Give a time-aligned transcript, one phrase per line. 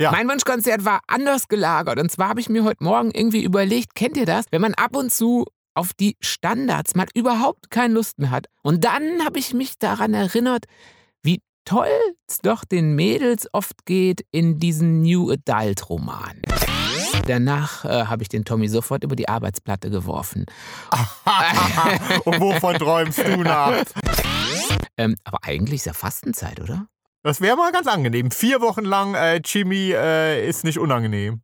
[0.00, 0.12] Ja.
[0.12, 2.00] Mein Wunschkonzert war anders gelagert.
[2.00, 4.46] Und zwar habe ich mir heute Morgen irgendwie überlegt, kennt ihr das?
[4.50, 8.46] Wenn man ab und zu auf die Standards mal überhaupt keine Lust mehr hat.
[8.62, 10.64] Und dann habe ich mich daran erinnert,
[11.22, 11.86] wie toll
[12.26, 16.40] es doch den Mädels oft geht in diesen New Adult Romanen.
[17.26, 20.46] Danach äh, habe ich den Tommy sofort über die Arbeitsplatte geworfen.
[22.24, 23.92] Und wovon träumst du nachts?
[24.96, 26.86] Ähm, aber eigentlich ist ja Fastenzeit, oder?
[27.22, 28.30] Das wäre mal ganz angenehm.
[28.30, 31.42] Vier Wochen lang äh, Jimmy äh, ist nicht unangenehm.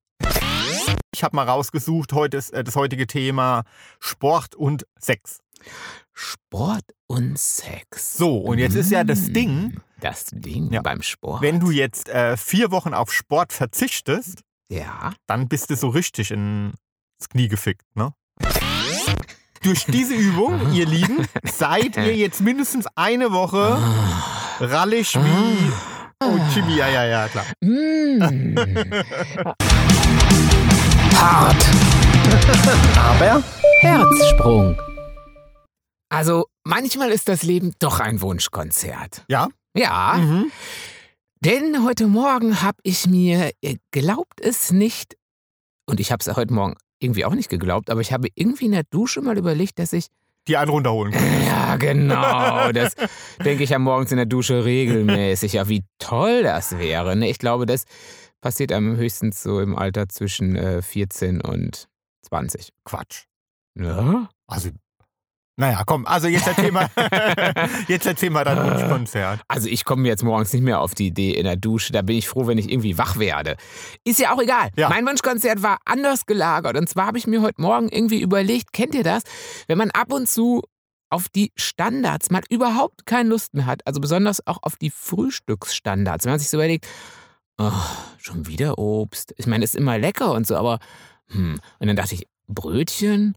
[1.15, 3.65] Ich habe mal rausgesucht, heute ist, äh, das heutige Thema
[4.01, 5.41] Sport und Sex.
[6.15, 8.17] Sport und Sex.
[8.17, 10.81] So, und jetzt ist ja das Mm, Ding, Das Ding Ja.
[10.83, 11.43] beim Sport.
[11.43, 15.13] wenn du jetzt äh, vier Wochen auf Sport verzichtest, ja.
[15.27, 16.75] dann bist du so richtig ins
[17.31, 18.13] Knie gefickt, ne?
[19.63, 23.79] Durch diese Übung, ihr Lieben, seid ihr jetzt mindestens eine Woche
[24.61, 25.73] rallig wie.
[26.25, 27.45] Oh, Jimmy, ja, ja, ja, klar.
[27.61, 28.57] Mm.
[31.15, 31.65] Hart.
[32.97, 33.43] Aber
[33.81, 34.77] Herzsprung.
[36.09, 39.25] Also, manchmal ist das Leben doch ein Wunschkonzert.
[39.29, 39.49] Ja?
[39.77, 40.51] Ja, Mhm.
[41.45, 45.17] denn heute Morgen habe ich mir, ihr glaubt es nicht,
[45.87, 48.73] und ich habe es heute Morgen irgendwie auch nicht geglaubt, aber ich habe irgendwie in
[48.73, 50.07] der Dusche mal überlegt, dass ich
[50.49, 51.45] Die einen runterholen können.
[51.47, 52.73] Ja, genau.
[52.73, 52.95] Das
[53.45, 55.55] denke ich ja morgens in der Dusche regelmäßig.
[55.55, 57.17] Ja, wie toll das wäre.
[57.17, 57.29] Ne?
[57.29, 57.85] Ich glaube, das
[58.41, 61.89] passiert einem höchstens so im Alter zwischen äh, 14 und
[62.29, 62.73] 20.
[62.85, 63.25] Quatsch.
[63.75, 64.29] Ja?
[64.47, 64.71] Also,
[65.57, 66.89] naja, komm, also jetzt erzähl mal,
[67.89, 69.41] jetzt erzähl mal dein Wunschkonzert.
[69.49, 71.93] Also ich komme jetzt morgens nicht mehr auf die Idee in der Dusche.
[71.93, 73.57] Da bin ich froh, wenn ich irgendwie wach werde.
[74.05, 74.71] Ist ja auch egal.
[74.77, 74.89] Ja.
[74.91, 76.77] Mein Wunschkonzert war anders gelagert.
[76.77, 79.23] Und zwar habe ich mir heute Morgen irgendwie überlegt, kennt ihr das?
[79.67, 80.63] Wenn man ab und zu
[81.09, 86.25] auf die Standards mal überhaupt keine Lust mehr hat, also besonders auch auf die Frühstücksstandards,
[86.25, 86.87] wenn man sich so überlegt,
[87.59, 87.71] oh,
[88.19, 89.33] schon wieder Obst.
[89.37, 90.81] Ich meine, ist immer lecker und so, aber
[91.29, 91.59] hm.
[91.79, 93.37] Und dann dachte ich, Brötchen?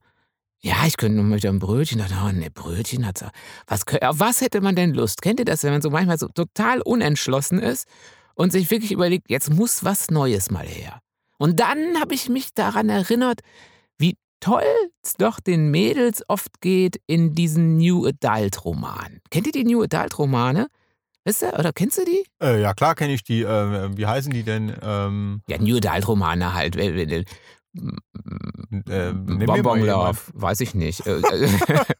[0.61, 2.01] Ja, ich könnte nur mit einem Brötchen.
[2.01, 3.23] Oh, ne, Brötchen hat
[3.67, 5.21] was, auf was hätte man denn Lust?
[5.21, 7.87] Kennt ihr das, wenn man so manchmal so total unentschlossen ist
[8.35, 10.99] und sich wirklich überlegt, jetzt muss was Neues mal her?
[11.37, 13.39] Und dann habe ich mich daran erinnert,
[13.97, 14.63] wie toll
[15.01, 19.21] es doch den Mädels oft geht in diesen New Adult Romanen.
[19.29, 20.67] Kennt ihr die New Adult Romane?
[21.23, 22.25] Wisst ihr, oder kennst du die?
[22.41, 23.43] Äh, ja, klar kenne ich die.
[23.43, 24.73] Äh, wie heißen die denn?
[24.81, 26.75] Ähm, Ja, New Adult Romane halt.
[27.75, 29.81] Äh, Bonbon.
[29.81, 31.05] Love, weiß ich nicht.
[31.05, 31.49] Äh, äh,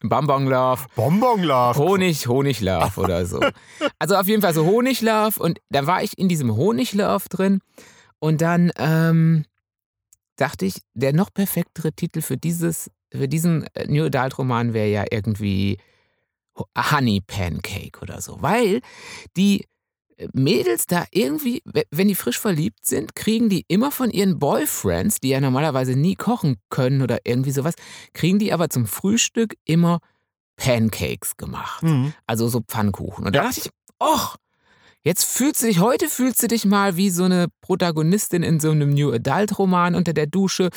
[0.02, 0.86] Bonbon Love.
[0.96, 1.78] Bonbon Love.
[1.78, 3.40] Honig, Honiglauf oder so.
[3.98, 7.60] Also auf jeden Fall so Honiglauf und da war ich in diesem Honiglauf drin
[8.18, 9.44] und dann ähm,
[10.36, 14.88] dachte ich, der noch perfektere Titel für dieses, für diesen äh, New Adult Roman wäre
[14.88, 15.78] ja irgendwie
[16.58, 18.80] Ho- Honey Pancake oder so, weil
[19.36, 19.66] die
[20.32, 25.20] Mädels da irgendwie, we- wenn die frisch verliebt sind, kriegen die immer von ihren Boyfriends,
[25.20, 27.74] die ja normalerweise nie kochen können oder irgendwie sowas,
[28.12, 30.00] kriegen die aber zum Frühstück immer
[30.56, 31.82] Pancakes gemacht.
[31.82, 32.12] Mhm.
[32.26, 33.26] Also so Pfannkuchen.
[33.26, 34.36] Und da dachte ich, och,
[35.02, 38.70] jetzt fühlst du dich, heute fühlst du dich mal wie so eine Protagonistin in so
[38.70, 40.70] einem New Adult Roman unter der Dusche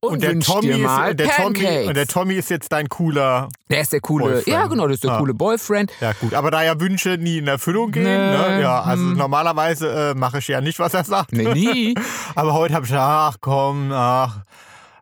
[0.00, 2.88] und, Und der, Tommy dir mal ist, der Tommy, und der Tommy ist jetzt dein
[2.88, 3.48] cooler.
[3.70, 4.46] der ist der coole, Boyfriend.
[4.48, 5.18] ja genau, das ist der Ah.
[5.18, 5.92] coole Boyfriend.
[6.00, 6.34] Ja, gut.
[6.34, 8.60] Aber da ja Wünsche nie in Erfüllung gehen, Nee, ne?
[8.60, 9.16] Ja, also hm.
[9.16, 11.32] normalerweise äh, mache ich ja nicht, was er sagt.
[11.32, 11.94] Nee, nie.
[12.34, 14.40] Aber heute habe ich ach komm, ach.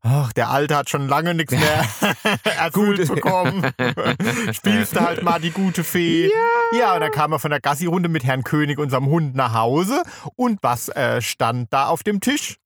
[0.09, 1.85] Ach, der Alte hat schon lange nichts mehr
[2.45, 3.73] erfüllt bekommen.
[4.53, 6.29] Spielst du halt mal die gute Fee.
[6.29, 6.79] Ja.
[6.79, 10.05] ja, und dann kam er von der Gassi-Runde mit Herrn König, unserem Hund, nach Hause.
[10.37, 12.59] Und was äh, stand da auf dem Tisch?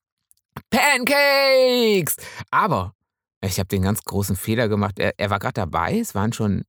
[0.69, 2.17] Pancakes!
[2.51, 2.93] Aber
[3.41, 4.99] ich habe den ganz großen Fehler gemacht.
[4.99, 6.65] Er, er war gerade dabei, es waren schon,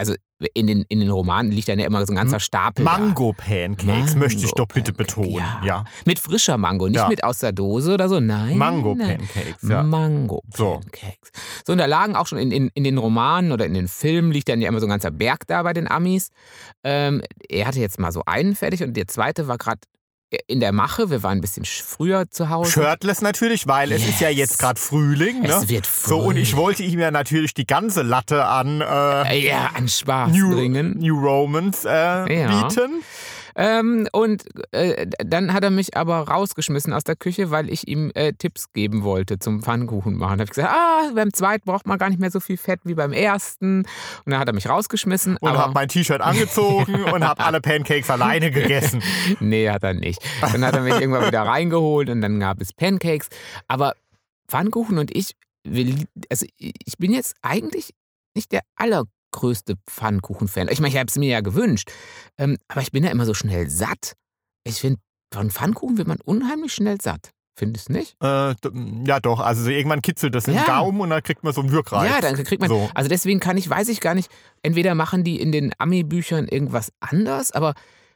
[0.00, 0.14] also
[0.54, 2.82] in den, in den Romanen liegt dann ja immer so ein ganzer Stapel.
[2.84, 2.98] da.
[2.98, 5.34] Mango-Pancakes, möchte ich doch bitte betonen.
[5.34, 5.60] Ja.
[5.64, 5.84] Ja.
[6.06, 7.08] Mit frischer Mango, nicht Ja.
[7.08, 8.20] mit aus der Dose oder so.
[8.20, 8.56] Nein.
[8.56, 9.82] Mango-Pancakes, ja.
[9.82, 10.80] Mango So.
[10.80, 11.30] Pancakes.
[11.66, 14.32] So, und da lagen auch schon in, in, in den Romanen oder in den Filmen
[14.32, 16.30] liegt dann ja immer so ein ganzer Berg da bei den Amis.
[16.84, 19.80] Ähm, er hatte jetzt mal so einen fertig und der zweite war gerade
[20.46, 21.10] in der Mache.
[21.10, 22.70] Wir waren ein bisschen sch- früher zu Hause.
[22.70, 24.38] Shirtless natürlich, weil es ist ja Yes.
[24.38, 25.42] jetzt gerade Frühling.
[25.42, 25.48] Ne?
[25.48, 26.64] Es wird So, und ich Frühling.
[26.64, 30.96] wollte ihm ja natürlich die ganze Latte an Äh, ja, an Spaß New, bringen.
[30.98, 31.88] New Romans äh,
[32.40, 32.62] Ja.
[32.68, 33.02] bieten.
[33.60, 38.10] Ähm, und äh, dann hat er mich aber rausgeschmissen aus der Küche, weil ich ihm
[38.14, 40.38] äh, Tipps geben wollte zum Pfannkuchen machen.
[40.38, 42.80] Da habe ich gesagt, ah, beim zweiten braucht man gar nicht mehr so viel Fett
[42.84, 43.80] wie beim ersten.
[43.80, 43.86] Und
[44.24, 45.36] dann hat er mich rausgeschmissen.
[45.36, 49.02] Und habe mein T-Shirt angezogen und habe alle Pancakes alleine gegessen.
[49.40, 50.22] nee, hat er nicht.
[50.40, 53.28] Dann hat er mich irgendwann wieder reingeholt und dann gab es Pancakes.
[53.68, 53.92] Aber
[54.48, 55.36] Pfannkuchen und ich,
[56.30, 57.90] also ich bin jetzt eigentlich
[58.34, 58.62] nicht der
[59.32, 60.68] allergrößte Pfannkuchen-Fan.
[60.70, 61.90] Ich meine, ich habe es mir ja gewünscht.
[62.38, 64.14] Ähm, aber ich bin ja immer so schnell satt.
[64.64, 65.00] Ich finde
[65.32, 67.30] von Pfannkuchen wird man unheimlich schnell satt.
[67.56, 68.16] Findest du nicht?
[68.22, 68.54] Äh,
[69.06, 69.40] ja, doch.
[69.40, 70.52] Also so irgendwann kitzelt das Ja.
[70.60, 72.08] im Gaumen und dann kriegt man so einen Wirkreiz.
[72.10, 72.68] Ja, dann kriegt man.
[72.70, 72.88] So.
[72.94, 74.30] Also deswegen kann ich, weiß ich gar nicht,
[74.62, 77.74] entweder machen die in den Ami-Büchern irgendwas anders, aber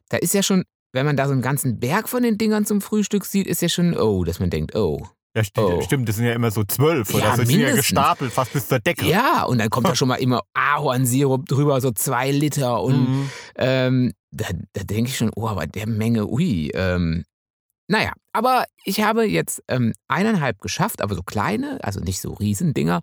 [0.08, 2.81] da ist ja schon, wenn man da so einen ganzen Berg von den Dingern zum
[2.81, 5.06] Frühstück sieht, ist ja schon, oh, dass man denkt, oh.
[5.36, 5.81] Ja, sti Oh.
[5.81, 6.08] stimmt.
[6.08, 7.42] Das sind ja immer so zwölf oder Ja, so.
[7.42, 9.06] Die sind ja gestapelt, fast bis zur Decke.
[9.06, 13.31] Ja, und dann kommt da schon mal immer Ahornsirup drüber, so zwei Liter und Mhm.
[13.56, 16.70] Ähm, da, da denke ich schon, oh, aber der Menge, ui.
[16.75, 17.25] Ähm,
[17.88, 23.00] naja, aber ich habe jetzt ähm, eineinhalb geschafft, aber so kleine, also nicht so Riesendinger.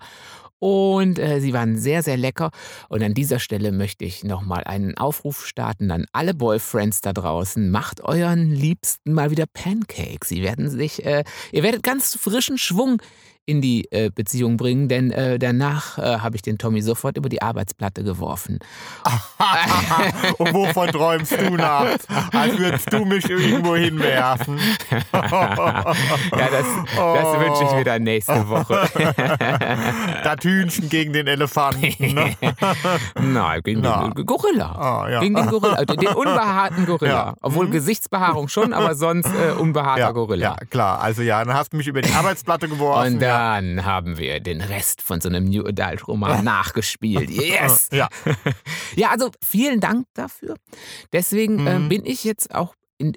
[0.61, 2.51] Und äh, sie waren sehr, sehr lecker.
[2.87, 7.71] Und an dieser Stelle möchte ich nochmal einen Aufruf starten an alle Boyfriends da draußen.
[7.71, 10.29] Macht euren Liebsten mal wieder Pancakes.
[10.29, 13.01] Sie werden sich, äh, ihr werdet ganz frischen Schwung
[13.45, 17.27] in die äh, Beziehung bringen, denn äh, danach äh, habe ich den Tommy sofort über
[17.29, 18.59] die Arbeitsplatte geworfen.
[20.38, 22.05] und wovon träumst du nachts?
[22.33, 24.59] Als würdest du mich irgendwo hinwerfen.
[25.11, 26.65] Ja, das,
[26.95, 28.88] das wünsche ich mir dann nächste Woche.
[30.23, 32.13] Das Hühnchen gegen den Elefanten.
[32.13, 32.35] Ne?
[33.19, 34.09] Nein, gegen Na.
[34.09, 34.71] den Gorilla.
[34.71, 35.19] Ah, ja.
[35.19, 37.11] Gegen den Gorilla, den unbehaarten Gorilla.
[37.13, 37.33] Ja.
[37.41, 37.71] Obwohl Mhm.
[37.71, 40.55] Gesichtsbehaarung schon, aber sonst äh, unbehaarter Gorilla.
[40.59, 41.01] ja, klar.
[41.01, 43.13] Also ja, dann hast du mich über die Arbeitsplatte geworfen.
[43.15, 43.55] Und ja.
[43.61, 47.29] dann haben wir den Rest von so einem New Adult Roman nachgespielt.
[47.29, 47.89] Yes!
[47.91, 48.07] Ja.
[48.95, 50.55] Ja, also vielen Dank dafür.
[51.13, 53.13] Deswegen äh, bin ich jetzt auch in.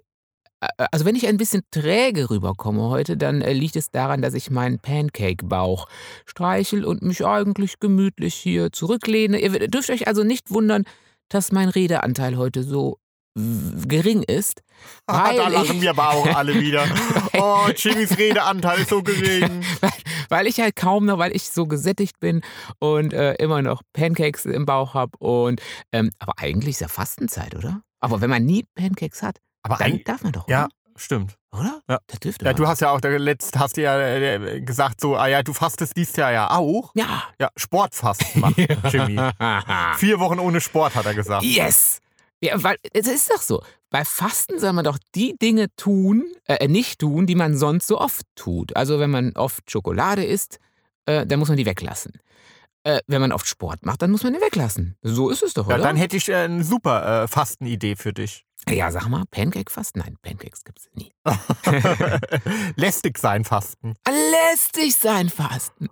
[0.60, 4.34] äh, Also wenn ich ein bisschen träge rüberkomme heute, dann äh, liegt es daran, dass
[4.34, 5.86] ich meinen Pancake-Bauch
[6.26, 9.38] streichel und mich eigentlich gemütlich hier zurücklehne.
[9.40, 10.84] Ihr dürft euch also nicht wundern,
[11.28, 12.98] dass mein Redeanteil heute so
[13.34, 14.62] gering ist.
[15.06, 16.84] Weil da lachen ich- wir aber auch alle wieder.
[17.36, 19.64] Oh, Jimmys Redeanteil ist so gering.
[20.28, 22.42] weil ich halt kaum noch, weil ich so gesättigt bin
[22.78, 25.16] und äh, immer noch Pancakes im Bauch habe.
[25.18, 25.60] Und
[25.92, 27.82] ähm, aber eigentlich ist ja Fastenzeit, oder?
[28.00, 30.68] Aber wenn man nie Pancakes hat, Aber dann eigentlich, darf man doch, ja, oder?
[30.96, 31.36] stimmt.
[31.52, 31.80] Oder?
[31.88, 31.98] Ja.
[32.06, 32.56] Das dürfte Ja, man.
[32.56, 35.96] du hast ja auch letzt hast du ja äh, gesagt so, ah ja, du fastest
[35.96, 36.92] dies Jahr ja auch.
[36.94, 37.24] ja.
[37.40, 38.56] Ja, Sportfasten macht
[38.92, 39.20] Jimmy.
[39.96, 41.42] Vier Wochen ohne Sport, hat er gesagt.
[41.42, 42.00] yes!
[42.44, 43.62] Ja, weil es ist doch so.
[43.90, 47.98] Bei Fasten soll man doch die Dinge tun, äh, nicht tun, die man sonst so
[48.00, 48.76] oft tut.
[48.76, 50.58] Also wenn man oft Schokolade isst,
[51.06, 52.12] äh, dann muss man die weglassen.
[52.82, 54.96] Äh, wenn man oft Sport macht, dann muss man die weglassen.
[55.02, 55.84] So ist es doch, Ja, oder?
[55.84, 58.44] dann hätte ich äh, eine super äh, Fastenidee für dich.
[58.68, 60.00] Ja, sag mal, Pancake-Fasten?
[60.00, 61.12] Nein, Pancakes gibt's nie.
[62.76, 63.94] Lästig sein Fasten.
[64.50, 65.88] Lästig sein Fasten.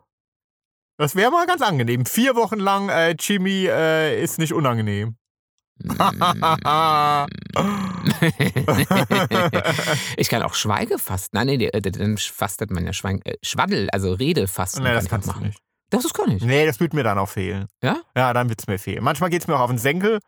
[0.99, 2.07] Das wäre mal ganz angenehm.
[2.07, 5.17] Vier Wochen lang äh, Jimmy äh, ist nicht unangenehm.
[10.17, 11.37] Ich kann auch Schweigefasten.
[11.37, 14.83] Nein, nee, äh, dann fastet man ja Schwein, äh, Schwaddel, also Redefasten.
[14.83, 15.59] nee, kann das auch kannst du nicht.
[15.91, 16.43] Das, das kann ich.
[16.43, 17.67] Nee, das wird mir dann auch fehlen.
[17.83, 18.01] Ja?
[18.17, 19.05] Ja, dann wird es mir fehlen.
[19.05, 20.21] Manchmal geht es mir auch auf den Senkel.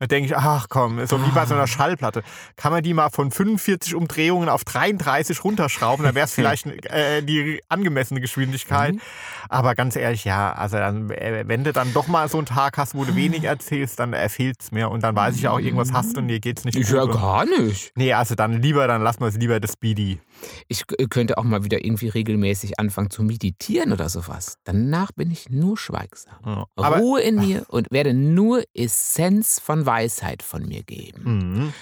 [0.00, 2.22] Da denke ich, ach komm, so wie bei so einer Schallplatte.
[2.56, 7.20] Kann man die mal von 45 Umdrehungen auf 33 runterschrauben, dann wäre es vielleicht äh,
[7.22, 8.94] die angemessene Geschwindigkeit.
[8.94, 9.00] Mhm.
[9.48, 12.78] Aber ganz ehrlich, ja, also dann, äh, wenn du dann doch mal so einen Tag
[12.78, 14.88] hast, wo du wenig erzählst, dann äh, fehlt es mir.
[14.90, 16.96] Und dann weiß ich ja auch, irgendwas hast du und dir geht's nicht Ich gut.
[16.96, 17.90] ja Und- gar nicht.
[17.96, 20.20] Nee, also dann lieber, dann lassen wir es lieber das Speedy.
[20.68, 24.58] Ich könnte auch mal wieder irgendwie regelmäßig anfangen zu meditieren oder sowas.
[24.64, 26.36] Danach bin ich nur schweigsam.
[26.44, 26.66] Ja.
[26.76, 31.22] Aber, Ruhe in mir und werde nur Essenz von Weisheit von mir geben.
[31.24, 31.72] Mhm.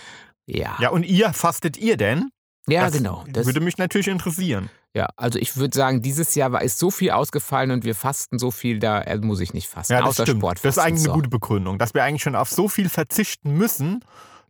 [0.46, 0.76] Ja.
[0.80, 2.30] Ja, und ihr, fastet ihr denn?
[2.68, 3.24] Ja, das genau.
[3.28, 4.70] Das, würde mich natürlich interessieren.
[4.94, 8.38] ja, also ich würde sagen, dieses Jahr war ist so viel ausgefallen und wir fasten
[8.38, 9.92] so viel, da äh, muss ich nicht fasten.
[9.92, 10.40] Ja, das stimmt.
[10.40, 10.68] Sportfasten.
[10.68, 11.12] Das ist eigentlich so.
[11.12, 14.04] eine gute Begründung, dass wir eigentlich schon auf so viel verzichten müssen.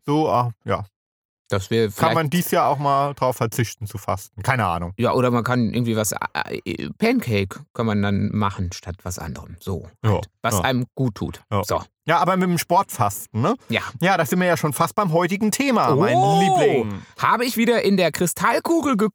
[0.06, 0.86] So, ah, ja,
[1.48, 4.42] Dass wir kann man dies Jahr auch mal drauf verzichten zu fasten.
[4.42, 4.92] Keine Ahnung.
[4.98, 9.18] ja, oder man kann irgendwie was, äh, äh, Pancake kann man dann machen statt was
[9.18, 9.56] anderem.
[9.60, 9.88] So.
[10.04, 10.60] Ja, halt, was ja.
[10.62, 11.40] einem gut tut.
[11.52, 11.62] Ja.
[11.64, 11.82] So.
[12.08, 13.54] Ja, aber mit dem Sportfasten, ne?
[13.68, 13.82] Ja.
[14.00, 16.40] Ja, da sind wir ja schon fast beim heutigen Thema, mein Oh.
[16.40, 17.02] Liebling.
[17.18, 19.08] Habe ich wieder in der Kristallkugel ge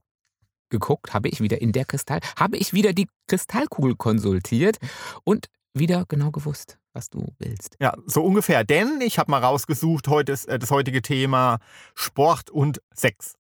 [0.70, 4.78] geguckt, habe ich wieder in der Kristall, habe ich wieder die Kristallkugel konsultiert
[5.26, 7.75] und wieder genau gewusst, was du willst.
[7.79, 8.63] Ja, so ungefähr.
[8.63, 11.60] Denn ich habe mal rausgesucht, heute ist, äh, das heutige Thema
[11.95, 13.36] Sport und Sex.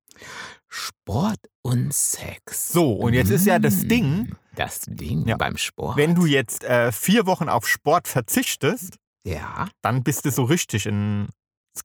[0.67, 2.71] Sport und Sex.
[2.71, 5.37] So, und jetzt ist ja das Mm, Ding, Das Ding Ja.
[5.37, 5.97] beim Sport.
[5.97, 10.85] wenn du jetzt äh, vier Wochen auf Sport verzichtest, ja, dann bist du so richtig
[10.85, 11.29] ins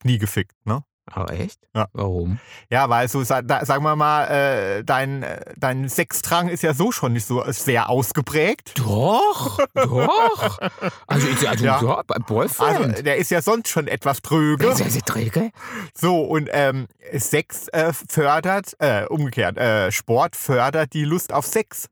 [0.00, 0.82] Knie gefickt, ne?
[1.10, 1.60] Aber echt?
[1.74, 1.88] Ja.
[1.92, 2.38] Warum?
[2.70, 7.12] Ja, weil so, sagen wir mal, äh, dein, äh, dein Sexdrang ist ja so schon
[7.12, 8.74] nicht so sehr ausgeprägt.
[8.78, 10.58] Doch, doch.
[11.06, 11.80] Also, ich, also Ja.
[11.82, 12.02] ja.
[12.06, 12.86] bei Boyfriend.
[12.90, 14.66] Also, der ist ja sonst schon etwas tröge.
[14.66, 15.50] ist ja sehr träge.
[15.94, 21.88] So, und ähm, Sex äh, fördert, äh, umgekehrt, äh, Sport fördert die Lust auf Sex.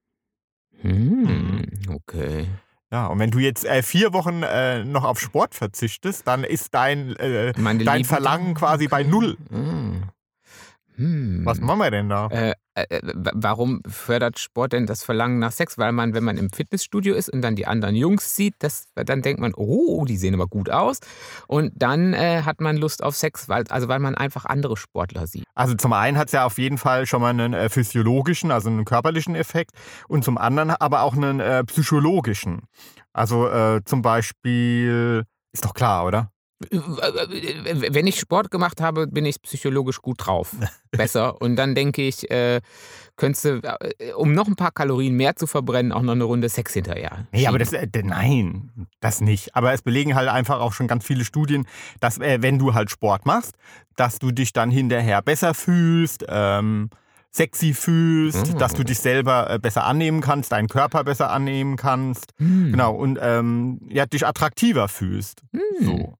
[0.83, 2.49] Hm, okay.
[2.94, 6.72] Ja, und wenn du jetzt äh, vier Wochen äh, noch auf Sport verzichtest, dann ist
[6.74, 9.36] dein, äh, dein Verlangen quasi bei Null.
[9.50, 10.04] Hm.
[10.96, 11.42] Hm.
[11.44, 12.28] Was machen wir denn da?
[12.28, 15.76] Äh, äh, warum fördert Sport denn das Verlangen nach Sex?
[15.78, 19.22] Weil man, wenn man im Fitnessstudio ist und dann die anderen Jungs sieht, das, dann
[19.22, 21.00] denkt man, oh, die sehen aber gut aus.
[21.48, 25.26] Und dann äh, hat man Lust auf Sex, weil, also weil man einfach andere Sportler
[25.26, 25.44] sieht.
[25.54, 28.68] Also zum einen hat es ja auf jeden Fall schon mal einen äh, physiologischen, also
[28.68, 29.72] einen körperlichen Effekt
[30.08, 32.62] und zum anderen aber auch einen äh, psychologischen.
[33.12, 36.33] Also äh, zum Beispiel, ist doch klar, oder?
[36.71, 40.54] Wenn ich Sport gemacht habe, bin ich psychologisch gut drauf.
[40.90, 41.40] Besser.
[41.40, 42.61] Und dann denke ich, äh,
[43.16, 43.61] könntest du,
[43.99, 47.26] äh, um noch ein paar Kalorien mehr zu verbrennen, auch noch eine Runde Sex hinterher.
[47.33, 49.54] Nee, aber das, äh, nein, das nicht.
[49.56, 51.66] Aber es belegen halt einfach auch schon ganz viele Studien,
[52.00, 53.54] dass äh, wenn du halt Sport machst,
[53.97, 56.90] dass du dich dann hinterher besser fühlst, ähm,
[57.30, 58.59] sexy fühlst, Mhm.
[58.59, 62.30] dass du dich selber äh, besser annehmen kannst, deinen Körper besser annehmen kannst.
[62.38, 62.71] Hm.
[62.71, 65.42] Genau, und ähm, ja, dich attraktiver fühlst.
[65.52, 65.61] Hm.
[65.85, 66.14] So.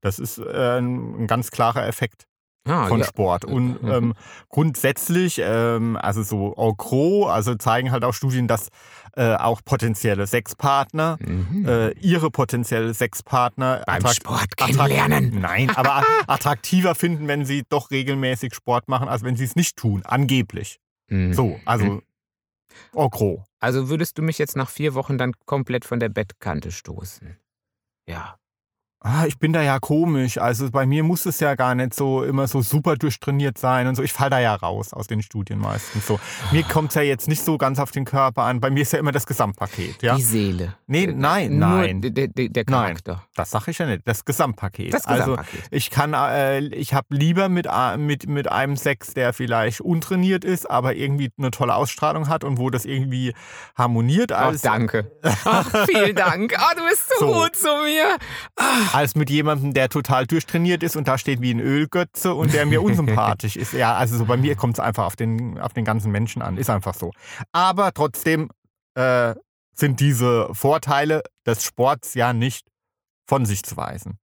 [0.00, 2.24] Das ist äh, ein ganz klarer Effekt
[2.66, 3.06] Ah, von ja.
[3.06, 3.46] Sport.
[3.46, 3.90] Und Mhm.
[3.90, 4.14] ähm,
[4.50, 8.68] grundsätzlich, ähm, also so en gros, also zeigen halt auch Studien, dass
[9.16, 11.66] äh, auch potenzielle Sexpartner Mhm.
[11.66, 15.40] äh, ihre potenzielle Sexpartner Beim Sport kennenlernen.
[15.40, 19.76] Nein, aber attraktiver finden, wenn sie doch regelmäßig Sport machen, als wenn sie es nicht
[19.78, 20.78] tun, angeblich.
[21.08, 21.32] Mhm.
[21.32, 22.02] So, also
[22.94, 23.40] en gros.
[23.58, 27.36] Also würdest du mich jetzt nach vier Wochen dann komplett von der Bettkante stoßen?
[28.06, 28.36] Ja.
[29.02, 30.36] Ah, ich bin da ja komisch.
[30.36, 33.94] Also bei mir muss es ja gar nicht so immer so super durchtrainiert sein und
[33.94, 34.02] so.
[34.02, 36.20] Ich fall da ja raus aus den Studien meistens so.
[36.52, 38.60] Mir kommt es ja jetzt nicht so ganz auf den Körper an.
[38.60, 40.16] Bei mir ist ja immer das Gesamtpaket, ja?
[40.16, 40.74] Die Seele.
[40.86, 42.00] Nee, Äh, nein, Nur nein.
[42.02, 42.82] Der, der, der Nein.
[42.88, 43.24] Charakter.
[43.36, 44.02] Das sage ich ja nicht.
[44.04, 44.92] Das Gesamtpaket.
[44.92, 45.62] Das Also Gesamtpaket.
[45.70, 50.44] ich kann, äh, ich habe lieber mit, a- mit, mit einem Sex, der vielleicht untrainiert
[50.44, 53.32] ist, aber irgendwie eine tolle Ausstrahlung hat und wo das irgendwie
[53.78, 55.10] harmoniert, Ach, als, danke.
[55.46, 56.54] Ach, vielen Dank.
[56.58, 57.32] Ah, du bist so, So.
[57.44, 58.18] gut zu mir.
[58.94, 62.66] als mit jemandem, der total durchtrainiert ist und da steht wie ein Ölgötze und der
[62.66, 63.72] mir unsympathisch ist.
[63.72, 66.56] Ja, also so bei mir kommt es einfach auf den, auf den ganzen Menschen an.
[66.56, 67.10] Ist einfach so.
[67.52, 68.50] Aber trotzdem
[68.94, 69.34] äh,
[69.74, 72.66] sind diese Vorteile des Sports ja nicht
[73.26, 74.19] von sich zu weisen.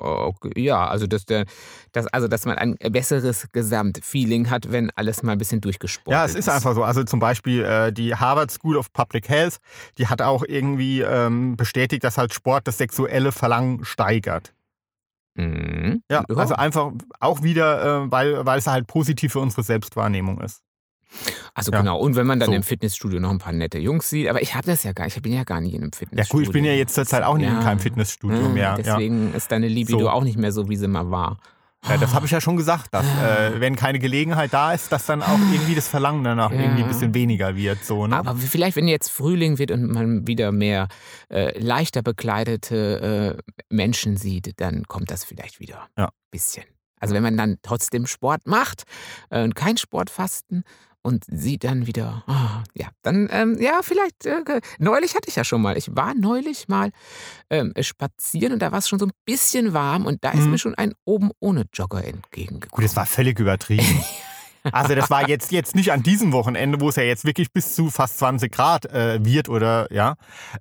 [0.00, 1.44] Okay, ja, also dass, der,
[1.92, 6.24] dass, also dass man ein besseres Gesamtfeeling hat, wenn alles mal ein bisschen durchgesportet Ja,
[6.24, 6.84] es ist einfach so.
[6.84, 9.58] Also zum Beispiel äh, die Harvard School of Public Health,
[9.98, 14.54] die hat auch irgendwie ähm, bestätigt, dass halt Sport das sexuelle Verlangen steigert.
[15.34, 16.02] Mhm.
[16.10, 20.62] Ja, also einfach auch wieder, äh, weil, weil es halt positiv für unsere Selbstwahrnehmung ist.
[21.54, 21.78] Also Ja.
[21.78, 22.54] genau, und wenn man dann So.
[22.54, 25.16] im Fitnessstudio noch ein paar nette Jungs sieht, aber ich habe das ja gar nicht,
[25.16, 26.38] ich bin ja gar nicht in einem Ja Fitnessstudio.
[26.40, 27.62] gut, ich bin ja jetzt zurzeit auch nicht in Ja.
[27.62, 28.62] keinem Fitnessstudio Mhm, mehr.
[28.62, 28.76] Ja.
[28.76, 30.10] Deswegen ist deine Libido So.
[30.10, 31.38] auch nicht mehr so, wie sie mal war.
[31.88, 35.06] Ja, das habe ich ja schon gesagt, dass äh, wenn keine Gelegenheit da ist, dass
[35.06, 36.58] dann auch irgendwie das Verlangen danach Ja.
[36.60, 37.84] irgendwie ein bisschen weniger wird.
[37.84, 38.16] So, ne?
[38.16, 40.88] Aber vielleicht, wenn jetzt Frühling wird und man wieder mehr
[41.30, 46.06] äh, leichter bekleidete äh, Menschen sieht, dann kommt das vielleicht wieder Ja.
[46.06, 46.64] ein bisschen.
[47.00, 48.82] Also wenn man dann trotzdem Sport macht
[49.30, 50.64] äh, und kein Sportfasten
[51.08, 55.42] und sieht dann wieder, ah, ja, dann, ähm, ja, vielleicht, äh, neulich hatte ich ja
[55.44, 56.90] schon mal, ich war neulich mal
[57.50, 60.50] ähm, spazieren und da war es schon so ein bisschen warm und da ist Mhm.
[60.52, 62.70] mir schon ein oben ohne Jogger entgegengekommen.
[62.70, 63.84] Gut, das war völlig übertrieben.
[64.72, 67.74] Also das war jetzt, jetzt nicht an diesem Wochenende, wo es ja jetzt wirklich bis
[67.76, 70.16] zu fast 20 Grad äh, wird oder ja.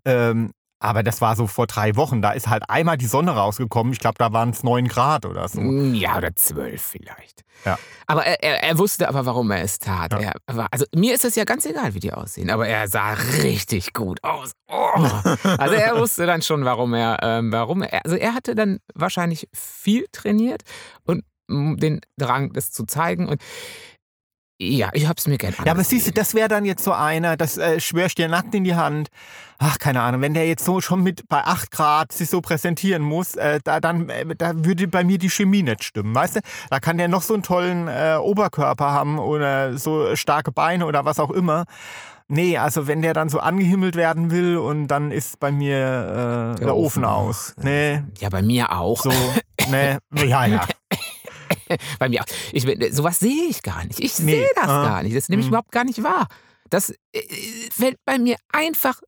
[0.05, 2.21] Ähm, aber das war so vor drei Wochen.
[2.21, 3.93] Da ist halt einmal die Sonne rausgekommen.
[3.93, 5.59] Ich glaube, da waren es 9 Grad oder so.
[5.59, 7.41] Mm, Ja, oder zwölf vielleicht.
[7.65, 7.79] Ja.
[8.05, 10.13] Aber er, er, er wusste aber, warum er es tat.
[10.13, 10.31] Ja.
[10.45, 13.13] Er war, also mir ist es ja ganz egal, wie die aussehen, aber er sah
[13.41, 14.51] richtig gut aus.
[14.67, 14.93] Oh.
[15.57, 19.47] Also er wusste dann schon, warum er, ähm, warum er, also er hatte dann wahrscheinlich
[19.53, 20.61] viel trainiert
[21.03, 23.41] und den Drang, das zu zeigen und
[24.59, 27.37] ja, ich hab's mir gerne Ja, aber siehst du, das wäre dann jetzt so einer,
[27.37, 29.09] das äh, schwör ich dir nackt in die Hand.
[29.59, 33.01] Ach, keine Ahnung, wenn der jetzt so schon mit bei 8 Grad sich so präsentieren
[33.01, 36.39] muss, äh, da, dann äh, da würde bei mir die Chemie nicht stimmen, weißt du?
[36.69, 41.05] Da kann der noch so einen tollen äh, Oberkörper haben oder so starke Beine oder
[41.05, 41.65] was auch immer.
[42.29, 46.59] Nee, also wenn der dann so angehimmelt werden will und dann ist bei mir äh,
[46.59, 47.53] der, Ofen Ofen aus.
[47.61, 49.01] Nee, Ja, bei mir auch.
[49.01, 49.13] so,
[49.69, 49.97] nee,
[50.27, 50.65] ja, ja.
[51.99, 52.27] Bei mir auch.
[52.51, 53.99] Ich, sowas sehe ich gar nicht.
[53.99, 55.15] Ich Nee, sehe das ah, gar nicht.
[55.15, 55.49] Das nehme ich mm.
[55.49, 56.27] überhaupt gar nicht wahr.
[56.69, 57.21] Das äh,
[57.71, 58.99] fällt bei mir einfach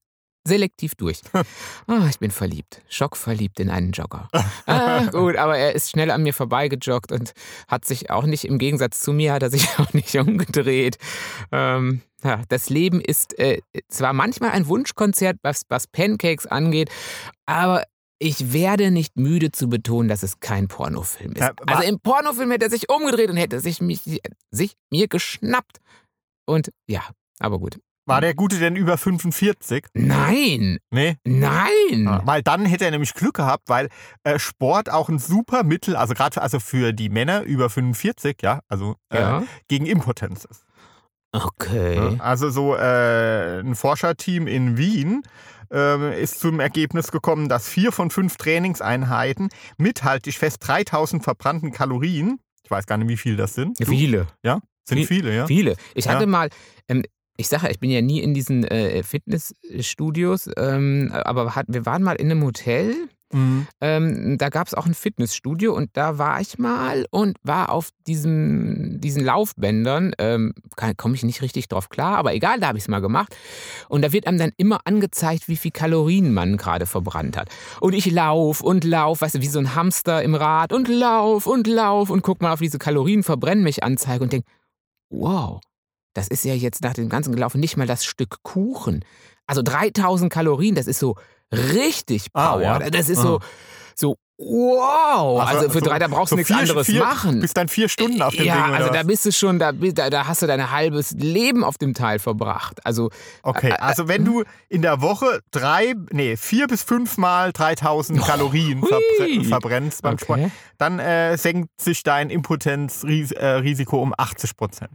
[0.46, 1.22] selektiv durch.
[1.88, 2.82] Ah, ich bin verliebt.
[2.88, 4.28] Schockverliebt in einen Jogger.
[4.66, 7.32] Ah, gut, aber er ist schnell an mir vorbeigejoggt und
[7.68, 10.98] hat sich auch nicht, im Gegensatz zu mir, hat er sich auch nicht umgedreht.
[11.52, 16.90] Ähm, ja, das Leben ist äh, zwar manchmal ein Wunschkonzert, was, was Pancakes angeht,
[17.46, 17.84] aber
[18.20, 21.40] ich werde nicht müde zu betonen, dass es kein Pornofilm ist.
[21.42, 24.02] Ja, also im Pornofilm hätte er sich umgedreht und hätte sich, mich,
[24.52, 25.80] sich mir geschnappt.
[26.46, 27.02] Und ja,
[27.40, 27.80] aber gut.
[28.06, 29.86] War der Gute denn über 45?
[29.94, 31.18] Nein, Nee.
[31.28, 31.70] nein.
[32.06, 33.90] Ja, Weil dann hätte er nämlich Glück gehabt, weil
[34.24, 38.62] äh, Sport auch ein super Mittel, also gerade also für die Männer über 45, ja,
[38.68, 39.44] also äh, Ja.
[39.68, 40.66] gegen Impotenz ist.
[41.32, 42.16] Okay.
[42.18, 45.22] Also so äh, ein Forscherteam in Wien
[45.72, 51.24] ähm, ist zum Ergebnis gekommen, dass vier von fünf Trainingseinheiten mit, halte ich fest, 3000
[51.24, 53.80] verbrannten Kalorien, ich weiß gar nicht, wie viel das sind.
[53.80, 53.86] Du?
[53.86, 54.28] Viele.
[54.44, 55.48] Ja, sind Viel- viele, ja.
[55.48, 55.76] Viele.
[55.96, 56.14] Ich Ja.
[56.14, 56.50] hatte mal,
[56.88, 57.04] ähm,
[57.38, 61.86] ich sage ja, ich bin ja nie in diesen äh, Fitnessstudios, ähm, aber hat, wir
[61.86, 62.96] waren mal in einem Hotel.
[63.32, 63.68] Mhm.
[63.82, 67.90] Ähm, da gab es auch ein Fitnessstudio und da war ich mal und war auf
[68.08, 70.14] diesem, diesen Laufbändern.
[70.18, 70.54] Ähm,
[70.98, 73.36] Komme ich nicht richtig drauf klar, aber egal, da habe ich es mal gemacht.
[73.90, 77.50] Und da wird einem dann immer angezeigt, wie viel Kalorien man gerade verbrannt hat.
[77.82, 81.46] Und ich lauf und lauf, weißt du, wie so ein Hamster im Rad und lauf
[81.46, 84.46] und lauf und guck mal auf diese Kalorien, verbrenn mich Anzeige und denk,
[85.10, 85.60] wow,
[86.14, 89.04] das ist ja jetzt nach dem ganzen Gelaufen nicht mal das Stück Kuchen.
[89.46, 91.16] Also 3000 Kalorien, das ist so
[91.54, 92.62] richtig Ah, Power.
[92.62, 92.80] ja.
[92.90, 93.40] Das ist so,
[93.96, 95.42] so wow.
[95.46, 97.42] Also, für so- drei, da brauchst du so nichts vier- anderes vier, machen.
[97.42, 99.72] Bist dann vier Stunden auf dem ja, Ding oder also da bist du schon, da,
[99.74, 102.80] da, hast du dein halbes Leben auf dem Teil verbracht.
[102.86, 103.10] Also
[103.44, 108.88] Okay, also wenn du in der Woche drei, nee, vier bis fünfmal 3000 Kalorien hui.
[108.88, 110.52] verbre verbrennst beim Sport, Okay.
[110.78, 114.92] dann äh, senkt sich dein Impotenzrisiko um 80 Prozent.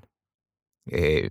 [0.91, 1.31] Äh, äh,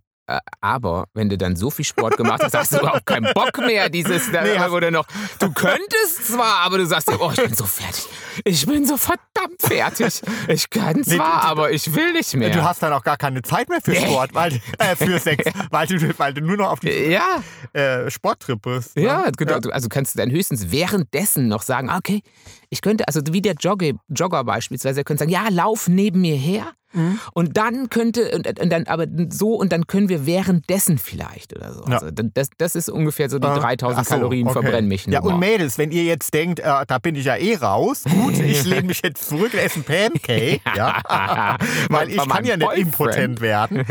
[0.62, 3.90] aber wenn du dann so viel Sport gemacht hast, hast du überhaupt keinen Bock mehr,
[3.90, 5.06] dieses Nee, oder noch.
[5.40, 8.06] Du könntest zwar, aber du sagst dir, oh, ich bin so fertig.
[8.46, 10.22] Ich bin so verdammt fertig.
[10.48, 12.50] Ich kann Nee, zwar, du- aber ich will nicht mehr.
[12.50, 14.06] Du hast dann auch gar keine Zeit mehr für Nee.
[14.06, 18.10] Sport, weil, äh, für Sex, weil du, weil du nur noch auf die ja, äh,
[18.10, 18.96] Sporttrip bist.
[18.96, 19.04] ne?
[19.04, 19.60] ja, genau.
[19.60, 22.22] Du- Also kannst du dann höchstens währenddessen noch sagen, okay,
[22.70, 26.36] ich könnte, also wie der Jogger, Jogger beispielsweise, der könnte sagen, ja, lauf neben mir
[26.36, 26.72] her.
[26.94, 27.20] Mhm.
[27.34, 31.74] Und dann könnte, und, und dann, aber so, und dann können wir währenddessen vielleicht oder
[31.74, 31.84] so.
[31.88, 31.98] Ja.
[32.00, 34.62] Also das, das ist ungefähr so die Äh, 3000 ach so, Kalorien okay.
[34.62, 37.56] verbrennen mich Ja, und Mädels, wenn ihr jetzt denkt, äh, da bin ich ja eh
[37.56, 41.02] raus, gut, ich lehne mich jetzt zurück und esse ein Pancake, ja,
[41.90, 43.84] weil ich kann ja nicht impotent werden.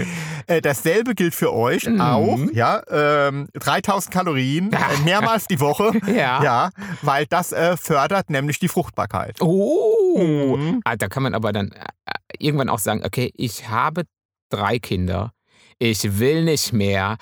[0.47, 2.01] Äh, dasselbe gilt für euch Mhm.
[2.01, 6.43] auch, ja, ähm, 3000 Kalorien, äh, mehrmals die Woche, Ja.
[6.43, 6.71] ja,
[7.03, 9.37] weil das äh, fördert nämlich die Fruchtbarkeit.
[9.41, 10.81] Oh, Mhm.
[10.85, 11.85] ah, da kann man aber dann äh,
[12.39, 14.05] irgendwann auch sagen, okay, ich habe
[14.51, 15.33] drei Kinder,
[15.79, 17.17] ich will nicht mehr,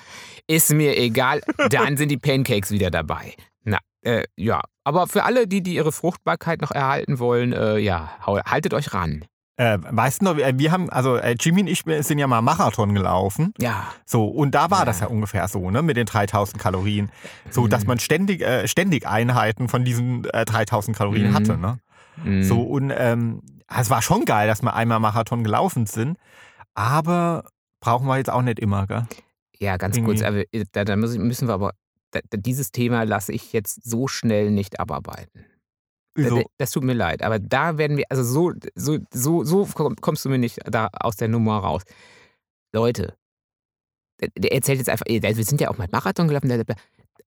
[0.47, 3.33] ist mir egal, dann sind die Pancakes wieder dabei.
[3.63, 8.11] Na, äh, ja, aber für alle, die, die ihre Fruchtbarkeit noch erhalten wollen, äh, ja,
[8.25, 9.25] haltet euch ran.
[9.57, 12.41] Äh, weißt du noch, wir wir haben, also äh, Jimmy und ich sind ja mal
[12.41, 13.53] Marathon gelaufen.
[13.59, 14.85] Ja, So, und da war Ja.
[14.85, 17.11] das ja ungefähr so, ne, mit den 3000 Kalorien.
[17.51, 17.69] So, Mhm.
[17.69, 21.33] dass man ständig, äh, ständig Einheiten von diesen äh, 3000 Kalorien Mhm.
[21.35, 21.77] hatte, ne?
[22.23, 23.41] mm, So, und ähm,
[23.79, 26.17] es war schon geil, dass wir einmal Marathon gelaufen sind,
[26.73, 27.49] aber
[27.81, 29.07] brauchen wir jetzt auch nicht immer, gell?
[29.59, 31.73] ja, ganz irgendwie- kurz, aber, äh, da, da müssen wir aber,
[32.11, 35.45] da, dieses Thema lasse ich jetzt so schnell nicht abarbeiten.
[36.17, 39.95] So, Das tut mir leid, aber da werden wir, also so, so, so, so komm-
[39.95, 41.83] kommst du mir nicht da aus der Nummer raus.
[42.75, 43.15] Leute,
[44.37, 46.51] der, erzählt jetzt einfach, wir sind ja auch mal Marathon gelaufen,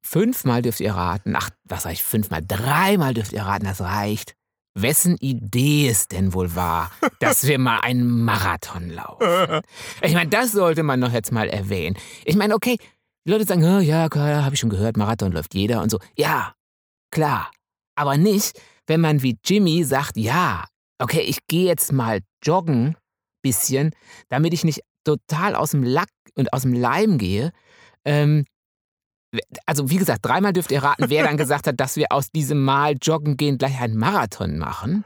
[0.03, 4.35] fünfmal dürft ihr raten, ach, was sag ich, fünfmal, dreimal dürft ihr raten, das reicht.
[4.75, 9.61] Wessen Idee es denn wohl war, dass wir mal einen Marathon laufen?
[10.03, 11.97] Ich meine, das sollte man doch jetzt mal erwähnen.
[12.25, 12.77] Ich meine, okay,
[13.27, 15.99] die Leute sagen, "Oh, ja, klar, habe ich schon gehört, Marathon läuft jeder und so.
[16.17, 16.55] Ja,
[17.11, 17.51] klar.
[17.95, 20.65] Aber nicht, wenn man wie Jimmy sagt, ja,
[20.99, 22.97] okay, ich gehe jetzt mal joggen,
[23.43, 23.93] bisschen,
[24.29, 27.53] damit ich nicht total aus dem Lack und aus dem Leim gehe.
[28.05, 28.45] Ähm,
[29.67, 32.63] also wie gesagt, dreimal dürft ihr raten, wer dann gesagt hat, dass wir aus diesem
[32.63, 35.05] Mal joggen gehen gleich einen Marathon machen.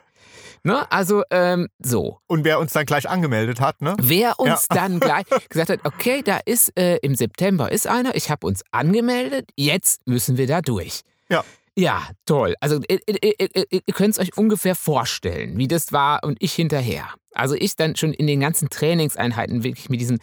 [0.65, 0.91] Ne?
[0.91, 2.19] Also ähm, so.
[2.27, 3.97] und wer uns dann gleich angemeldet hat, ne?
[4.01, 8.31] Wer uns dann gleich gesagt hat, okay, da ist äh, im September ist einer, ich
[8.31, 11.03] habe uns angemeldet, jetzt müssen wir da durch.
[11.29, 11.45] Ja.
[11.77, 12.57] Ja, toll.
[12.61, 16.37] Also ihr, ihr, ihr, ihr, ihr könnt es euch ungefähr vorstellen, wie das war und
[16.41, 17.07] ich hinterher.
[17.35, 20.19] Also ich dann schon in den ganzen Trainingseinheiten wirklich mit diesen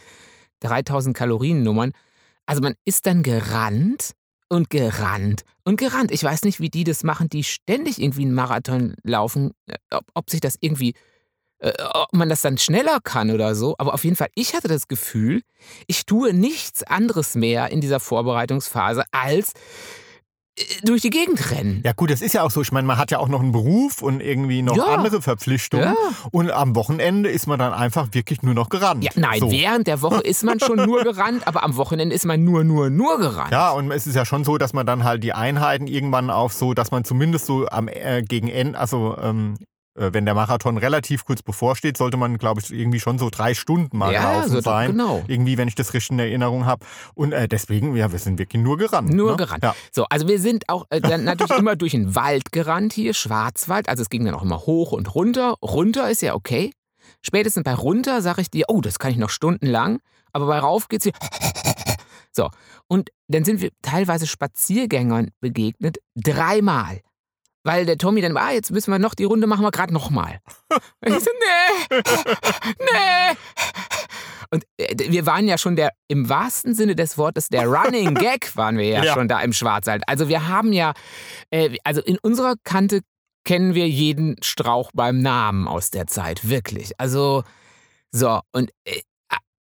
[0.60, 1.94] 3000 Kalorien Nummern.
[2.46, 4.12] Also man ist dann gerannt
[4.50, 6.12] und gerannt und gerannt.
[6.12, 10.06] Ich weiß nicht, wie die das machen, die ständig irgendwie einen Marathon laufen, äh, ob,
[10.14, 10.94] ob sich das irgendwie
[11.60, 13.76] äh, ob man das dann schneller kann oder so.
[13.78, 15.42] Aber auf jeden Fall, ich hatte das Gefühl,
[15.88, 19.54] ich tue nichts anderes mehr in dieser Vorbereitungsphase als
[20.84, 21.82] durch die Gegend rennen.
[21.84, 22.62] Ja gut, das ist ja auch so.
[22.62, 24.86] Ich meine, man hat ja auch noch einen Beruf und irgendwie noch Ja.
[24.86, 25.86] andere Verpflichtungen.
[25.86, 25.96] Ja.
[26.32, 29.04] Und am Wochenende ist man dann einfach wirklich nur noch gerannt.
[29.04, 29.52] Ja, nein, so.
[29.52, 32.90] während der Woche ist man schon nur gerannt, aber am Wochenende ist man nur, nur,
[32.90, 33.52] nur gerannt.
[33.52, 36.54] Ja, und es ist ja schon so, dass man dann halt die Einheiten irgendwann auf
[36.54, 39.66] so, dass man zumindest so am äh, gegen Ende, also ähm, äh,
[40.12, 43.98] wenn der Marathon relativ kurz bevorsteht, sollte man, glaube ich, irgendwie schon so drei Stunden
[43.98, 44.92] mal Ja, gelaufen so- sein.
[44.92, 45.24] genau.
[45.28, 46.86] Irgendwie, wenn ich das richtig in Erinnerung habe.
[47.14, 49.10] Und äh, deswegen, ja, wir sind wirklich nur gerannt.
[49.14, 49.38] Nur ne?
[49.38, 49.64] gerannt.
[49.64, 49.76] Ja.
[49.92, 53.88] So, also wir sind auch äh, dann natürlich immer durch den Wald gerannt hier, Schwarzwald.
[53.90, 55.56] Also es ging dann auch immer hoch und runter.
[55.62, 56.72] Runter ist ja okay.
[57.22, 60.00] Spätestens bei runter sage ich dir, oh, das kann ich noch stundenlang.
[60.34, 61.14] Aber bei rauf geht's hier.
[62.38, 62.50] So,
[62.90, 67.00] und dann sind wir teilweise Spaziergängern begegnet, dreimal.
[67.66, 70.40] Weil der Tommy dann, ah, jetzt müssen wir noch die Runde machen wir gerade nochmal.
[71.06, 71.30] Ich so,
[71.90, 72.00] nee,
[72.80, 73.38] nee.
[74.52, 78.56] Und äh, wir waren ja schon der, im wahrsten Sinne des Wortes, der Running Gag
[78.56, 79.14] waren wir ja, Ja.
[79.14, 80.04] schon da im Schwarzwald.
[80.08, 80.94] Also wir haben ja,
[81.50, 83.02] äh, also in unserer Kante
[83.46, 86.92] kennen wir jeden Strauch beim Namen aus der Zeit, wirklich.
[87.00, 87.44] Also,
[88.12, 89.02] so, und äh,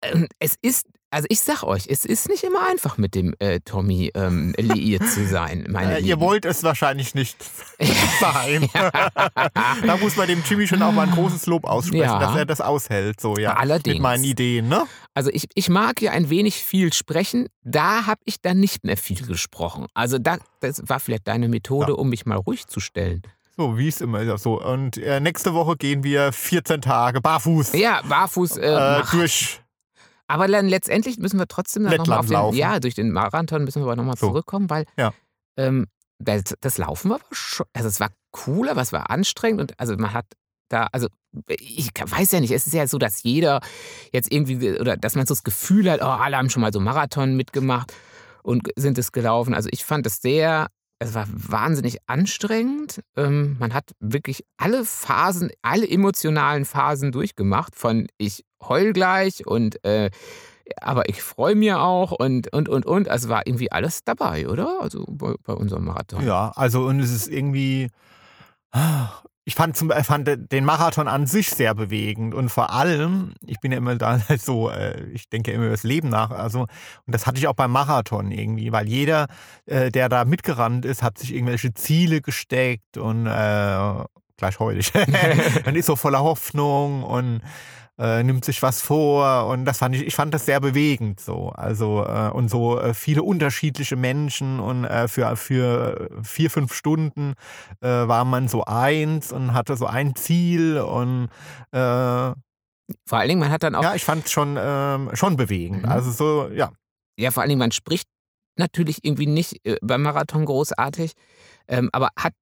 [0.02, 3.62] äh, es ist, also ich sag euch, es ist nicht immer einfach mit dem äh,
[3.64, 7.38] Tommy ähm, liiert zu sein, meine Äh, ihr wollt es wahrscheinlich nicht
[8.20, 8.70] sein.
[8.74, 12.20] da muss man dem Jimmy schon auch mal ein großes Lob aussprechen, Ja.
[12.20, 13.54] dass er das aushält, so ja.
[13.56, 13.96] Allerdings.
[13.96, 14.84] Mit meinen Ideen, ne?
[15.14, 18.98] Also ich, ich mag ja ein wenig viel sprechen, da habe ich dann nicht mehr
[18.98, 19.88] viel gesprochen.
[19.94, 21.98] Also da, das war vielleicht deine Methode, Ja.
[21.98, 23.22] um mich mal ruhig zu stellen.
[23.58, 24.44] So, wie es immer ist.
[24.44, 24.62] So.
[24.62, 28.58] Und äh, nächste Woche gehen wir 14 Tage barfuß Ja, barfuß.
[28.58, 29.62] Äh, äh, durch.
[30.28, 32.58] Aber dann letztendlich müssen wir trotzdem dann nochmal auf den, laufen.
[32.58, 34.28] ja, durch den Marathon müssen wir aber nochmal So.
[34.28, 35.14] zurückkommen, weil Ja.
[35.58, 35.88] ähm,
[36.20, 38.10] das, das Laufen war aber schon, also es war
[38.48, 40.26] cool, aber es war anstrengend und also man hat
[40.70, 41.08] da, also
[41.50, 43.60] ich weiß ja nicht, es ist ja so, dass jeder
[44.12, 46.80] jetzt irgendwie, oder dass man so das Gefühl hat, oh, alle haben schon mal so
[46.80, 47.94] Marathon mitgemacht
[48.42, 49.54] und sind es gelaufen.
[49.54, 50.68] Also ich fand es sehr,
[51.00, 53.02] es war wahnsinnig anstrengend.
[53.16, 59.84] Ähm, man hat wirklich alle Phasen, alle emotionalen Phasen durchgemacht, von ich heul gleich und
[59.84, 60.10] äh,
[60.82, 63.08] aber ich freue mir auch und, und, und, und.
[63.08, 64.82] Also war irgendwie alles dabei, oder?
[64.82, 66.26] Also bei, bei unserem Marathon.
[66.26, 67.90] Ja, also und es ist irgendwie.
[69.48, 73.60] Ich fand, zum, äh, fand den Marathon an sich sehr bewegend und vor allem, ich
[73.60, 76.70] bin ja immer da so, äh, ich denke immer über das Leben nach, also und
[77.14, 79.28] das hatte ich auch beim Marathon irgendwie, weil jeder,
[79.68, 84.04] äh, der da mitgerannt ist, hat sich irgendwelche Ziele gesteckt und äh,
[84.38, 84.92] gleich heulig,
[85.66, 87.42] man ist so voller Hoffnung und
[87.98, 91.50] äh, nimmt sich was vor und das fand ich, ich fand das sehr bewegend so.
[91.50, 97.36] Also äh, und so äh, viele unterschiedliche Menschen und äh, für, für vier, fünf Stunden
[97.82, 101.30] äh, war man so eins und hatte so ein Ziel und
[101.72, 102.36] äh, ja,
[103.08, 105.84] Vor allen Dingen, man hat dann auch ich fand es schon, ähm, schon bewegend.
[105.84, 105.90] Mhm.
[105.90, 106.72] Also so, ja.
[107.18, 108.08] Ja, vor allen Dingen, man spricht
[108.58, 111.14] natürlich irgendwie nicht beim Marathon großartig,
[111.68, 112.34] ähm, aber hat,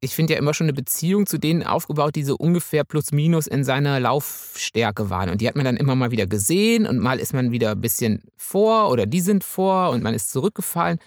[0.00, 3.46] ich finde ja immer schon eine Beziehung zu denen aufgebaut, die so ungefähr plus minus
[3.46, 5.30] in seiner Laufstärke waren.
[5.30, 7.80] Und die hat man dann immer mal wieder gesehen und mal ist man wieder ein
[7.80, 10.98] bisschen vor oder die sind vor und man ist zurückgefallen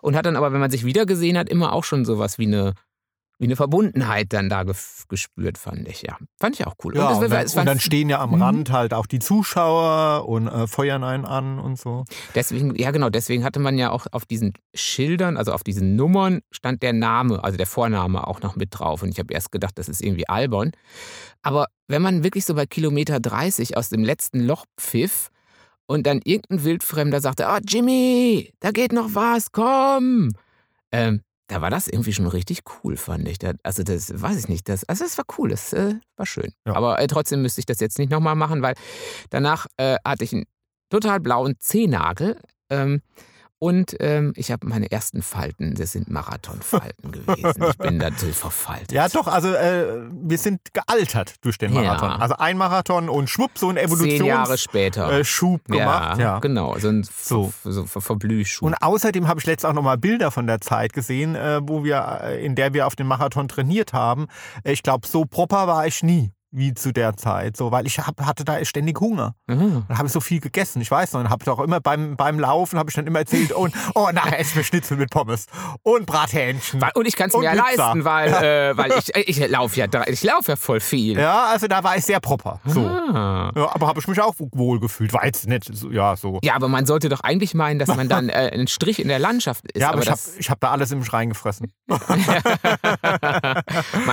[0.00, 2.46] und hat dann aber, wenn man sich wieder gesehen hat, immer auch schon sowas wie
[2.46, 2.74] eine,
[3.38, 4.62] wie eine Verbundenheit dann da
[5.08, 6.16] gespürt, fand ich, ja.
[6.40, 6.96] Fand ich auch cool.
[6.96, 8.42] Ja, es- und, dann, war- und dann stehen ja am Mhm.
[8.42, 12.04] Rand halt auch die Zuschauer und äh, feuern einen an und so.
[12.34, 16.40] Deswegen, ja genau, deswegen hatte man ja auch auf diesen Schildern, also auf diesen Nummern,
[16.50, 19.02] stand der Name, also der Vorname auch noch mit drauf.
[19.02, 20.72] Und ich habe erst gedacht, das ist irgendwie albern.
[21.42, 25.28] Aber wenn man wirklich so bei Kilometer 30 aus dem letzten Loch pfiff
[25.86, 30.30] und dann irgendein Wildfremder sagte, ah Jimmy, da geht noch was, komm.
[30.90, 33.38] Ähm, da war das irgendwie schon richtig cool, fand ich.
[33.38, 34.68] Da, also das weiß ich nicht.
[34.68, 36.52] Das, also das war cool, das äh, war schön.
[36.66, 36.74] Ja.
[36.74, 38.74] Aber äh, trotzdem müsste ich das jetzt nicht nochmal machen, weil
[39.30, 40.44] danach äh, hatte ich einen
[40.90, 42.40] total blauen Zehnagel.
[42.70, 43.00] Ähm,
[43.58, 47.64] und ähm, ich habe meine ersten Falten, das sind Marathonfalten gewesen.
[47.70, 48.92] Ich bin natürlich verfaltet.
[48.92, 51.82] Ja, doch, also äh, wir sind gealtert durch den Ja.
[51.82, 52.10] Marathon.
[52.20, 55.10] Also ein Marathon und schwupp, so ein Zehn Jahre Evolutionsschub später.
[55.12, 56.18] äh, Schub gemacht.
[56.18, 56.38] Ja.
[56.40, 56.78] genau.
[56.78, 57.52] So ein So.
[57.64, 57.70] so.
[57.72, 58.66] so Ver Verblühschub.
[58.66, 62.20] Und außerdem habe ich letztens auch nochmal Bilder von der Zeit gesehen, äh, wo wir,
[62.22, 64.26] äh, in der wir auf dem Marathon trainiert haben.
[64.64, 67.98] Äh, Ich glaube, so proper war ich nie wie zu der Zeit, so, weil ich
[67.98, 69.34] hab, hatte da ständig Hunger.
[69.46, 69.54] Ah.
[69.54, 70.80] Dann habe ich so viel gegessen.
[70.80, 73.52] Ich weiß noch, und habe doch immer beim, beim Laufen habe ich dann immer erzählt,
[73.52, 75.46] und, oh, nachher esse ich mir Schnitzel mit Pommes
[75.82, 76.82] und Brathähnchen.
[76.94, 80.24] Und ich kann es mir ja leisten, weil, äh, weil ich, ich laufe ja, ich
[80.24, 81.18] lauf ja voll viel.
[81.18, 82.60] Ja, also da war ich sehr proper.
[82.64, 82.80] So.
[82.80, 83.52] Ah.
[83.54, 85.12] Ja, aber habe ich mich auch wohl gefühlt.
[85.12, 86.38] War jetzt nicht so, ja, so.
[86.42, 89.18] Ja, aber man sollte doch eigentlich meinen, dass man dann äh, ein Strich in der
[89.18, 89.82] Landschaft ist.
[89.82, 91.72] Ja, aber, ich habe ich hab da alles im Schrein gefressen.
[91.86, 92.00] man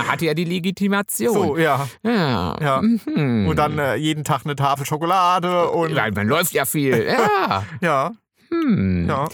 [0.08, 1.34] hatte ja die Legitimation.
[1.34, 1.86] So, ja.
[2.02, 2.33] Ja.
[2.60, 2.82] Ja.
[2.82, 3.46] Mhm.
[3.48, 6.94] Und dann äh, jeden Tag eine Tafel Schokolade und Weil man läuft ja viel.
[7.18, 7.64] Ja.
[7.80, 8.10] ja,
[8.50, 9.08] Hm.
[9.08, 9.28] ja.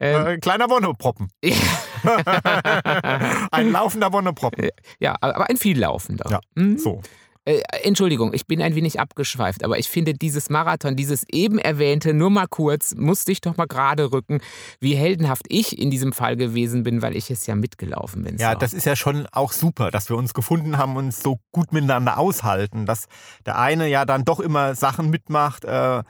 [0.00, 1.28] Ähm, Äh, kleiner Wonneproppen.
[3.50, 4.68] Ein laufender Wonneproppen.
[4.98, 6.26] ja, aber ein viellaufender.
[6.30, 6.78] Ja, Mhm.
[6.78, 7.00] So.
[7.46, 12.12] Äh, Entschuldigung, ich bin ein wenig abgeschweift, aber ich finde dieses Marathon, dieses eben erwähnte,
[12.12, 14.40] nur mal kurz, musste ich doch mal gerade rücken,
[14.80, 18.36] wie heldenhaft ich in diesem Fall gewesen bin, weil ich es ja mitgelaufen bin.
[18.38, 18.58] Ja, So.
[18.58, 21.72] das ist ja schon auch super, dass wir uns gefunden haben und uns so gut
[21.72, 23.06] miteinander aushalten, dass
[23.46, 26.02] der eine ja dann doch immer Sachen mitmacht, äh,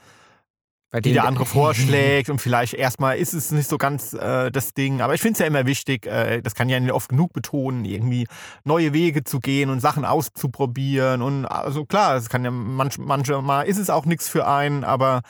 [0.91, 4.73] Bei die der andere vorschlägt und vielleicht erstmal ist es nicht so ganz äh, das
[4.73, 5.01] Ding.
[5.01, 7.85] Aber ich finde es ja immer wichtig, äh, das kann ja nicht oft genug betonen,
[7.85, 8.27] irgendwie
[8.65, 11.23] neue Wege zu gehen und Sachen auszuprobieren.
[11.23, 15.23] Und also klar, es kann ja manch, manchmal ist es auch nichts für einen, aber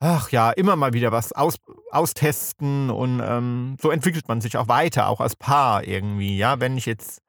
[0.00, 1.56] ach ja, immer mal wieder was aus,
[1.90, 6.36] austesten und ähm, so entwickelt man sich auch weiter, auch als Paar irgendwie.
[6.36, 7.23] Ja, wenn ich jetzt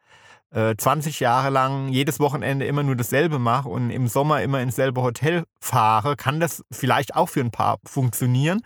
[0.51, 4.75] äh, 20 Jahre lang jedes Wochenende immer nur dasselbe mache und im Sommer immer ins
[4.75, 8.61] selbe Hotel fahre, kann das vielleicht auch für ein Paar funktionieren.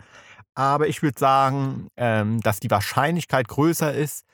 [0.54, 4.24] Aber ich würde sagen, ähm, dass die Wahrscheinlichkeit größer ist,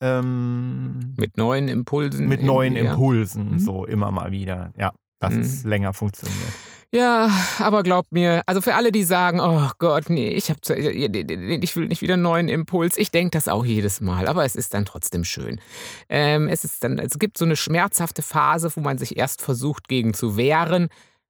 [0.00, 2.28] ähm, mit neuen Impulsen.
[2.28, 2.92] mit neuen irgendwie, ja.
[2.92, 3.58] Impulsen, Mhm.
[3.58, 4.72] so immer mal wieder.
[4.76, 5.40] Ja, dass Mhm.
[5.40, 6.52] es länger funktioniert.
[6.92, 10.74] Ja, aber glaubt mir, also für alle, die sagen, oh Gott, nee, ich, hab, zu-
[10.74, 14.56] ich will nicht wieder einen neuen Impuls, ich denke das auch jedes Mal, aber es
[14.56, 15.60] ist dann trotzdem schön.
[16.08, 19.88] Ähm, es, ist dann, es gibt so eine schmerzhafte Phase, wo man sich erst versucht,
[19.88, 20.88] gegen zu wehren.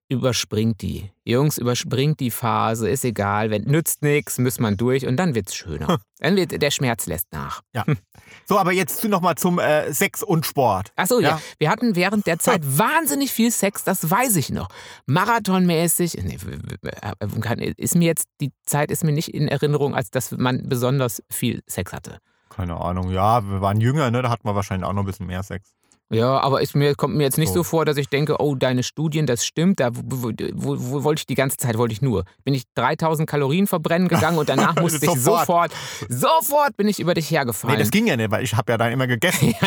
[0.09, 1.11] Überspringt die.
[1.25, 5.57] Jungs, überspringt die Phase, ist egal, wenn nützt nichts, muss man durch und dann wird's
[5.57, 5.99] schöner.
[6.21, 7.63] Dann wird der Schmerz lässt nach.
[8.49, 10.93] So, aber jetzt nochmal zum äh, Sex und Sport.
[10.95, 11.31] Achso, ja.
[11.31, 11.41] Ja.
[11.59, 14.69] Wir hatten während der Zeit wahnsinnig viel Sex, das weiß ich noch.
[15.07, 16.15] Marathonmäßig.
[16.23, 16.39] Nee,
[17.41, 21.23] kann- ist mir jetzt, die Zeit ist mir nicht in Erinnerung, als dass man besonders
[21.29, 22.19] viel Sex hatte.
[22.49, 24.23] Keine Ahnung, ja, wir waren jünger, ne?
[24.23, 25.71] Da hatten wir wahrscheinlich auch noch ein bisschen mehr Sex.
[26.09, 27.57] Ja, aber ist mir, kommt mir jetzt nicht so.
[27.57, 27.63] So.
[27.65, 29.81] vor, dass ich denke, oh, deine Studien, das stimmt.
[29.81, 32.25] Da wo, wo, wo, wo wollte ich die ganze Zeit, wollte ich nur.
[32.45, 35.73] Bin ich 3000 Kalorien verbrennen gegangen und danach musste ich Sofort.
[36.09, 37.75] sofort, bin ich über dich hergefallen.
[37.77, 39.55] Nee, das ging ja nicht, weil ich habe ja dann immer gegessen.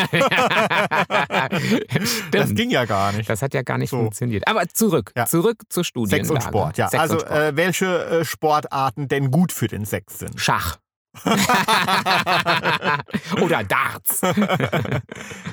[2.30, 3.28] Das ging ja gar nicht.
[3.28, 3.98] Das hat ja gar nicht So.
[3.98, 4.46] funktioniert.
[4.48, 5.26] Aber zurück, Ja.
[5.26, 6.26] zurück zur Studienlage.
[6.26, 6.88] Sex und Sport, ja.
[6.88, 7.32] Sex also Sport.
[7.38, 10.40] Äh, welche äh, Sportarten denn gut für den Sex sind?
[10.40, 10.78] Schach.
[13.42, 14.22] Oder Darts.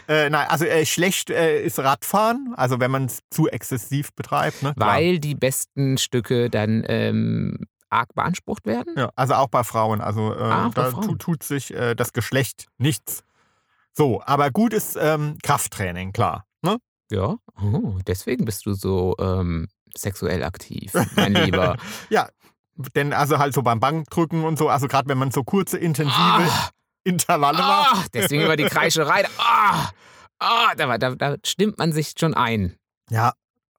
[0.09, 4.63] Äh, nein, also äh, schlecht äh, ist Radfahren, also wenn man es zu exzessiv betreibt.
[4.63, 4.73] Ne?
[4.73, 4.95] Klar.
[4.95, 8.93] Weil die besten Stücke dann ähm, arg beansprucht werden.
[8.95, 9.99] Ja, also auch bei Frauen.
[9.99, 11.19] Also äh, Ah, da Frauen.
[11.19, 13.25] tut, sich äh, das Geschlecht nichts.
[13.91, 16.45] So, aber gut ist ähm, Krafttraining, klar.
[16.61, 16.77] Ne?
[17.11, 21.75] Ja, oh, deswegen bist du so ähm, sexuell aktiv, mein Lieber.
[22.95, 26.15] Denn also halt so beim Bankdrücken und so, also gerade wenn man so kurze, intensive
[26.17, 26.69] Ah,
[27.03, 27.95] Intervalle macht.
[27.95, 29.25] ah, deswegen über die Kreischerei.
[29.37, 29.89] Ah,
[30.39, 32.75] ah, da, da, da stimmt man sich schon ein.
[33.09, 33.33] Ja,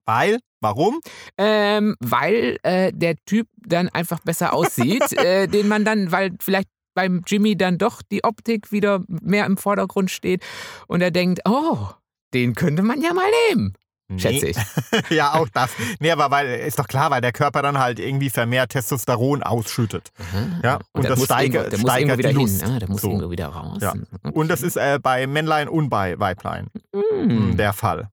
[0.06, 1.00] weil, warum?
[1.36, 6.68] Ähm, weil äh, der Typ dann einfach besser aussieht, äh, den man dann, weil vielleicht
[6.94, 10.42] beim Jimmy dann doch die Optik wieder mehr im Vordergrund steht
[10.88, 11.90] und er denkt, oh,
[12.34, 13.74] den könnte man ja mal nehmen,
[14.16, 14.56] schätze ich.
[15.10, 15.70] ja, auch das.
[16.00, 20.10] Nee, aber weil, ist doch klar, weil der Körper dann halt irgendwie vermehrt Testosteron ausschüttet.
[20.62, 22.60] Ja, und das muss steigert- der muss steigert irgendwo wieder die hin.
[22.60, 22.64] Lust.
[22.64, 23.08] Ah, der muss So.
[23.08, 23.78] irgendwo wieder raus.
[23.82, 23.92] Ja.
[23.92, 24.32] Okay.
[24.34, 27.56] Und das ist äh, bei Männlein und bei Weiblein Mm.
[27.56, 28.08] der Fall.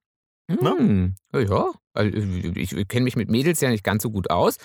[0.47, 0.69] ne?
[0.71, 1.15] Mm.
[1.33, 2.17] Ja, Ja, also
[2.55, 4.57] ich, ich kenne mich mit Mädels ja nicht ganz so gut aus,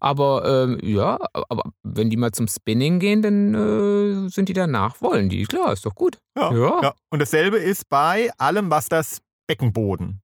[0.00, 5.00] aber ähm, ja, aber wenn die mal zum Spinning gehen, dann äh, sind die danach,
[5.02, 6.18] wollen die, klar, ist doch gut.
[6.36, 6.80] Ja, Ja.
[6.82, 6.94] ja.
[7.10, 10.20] Und dasselbe ist bei allem, was das Beckenboden.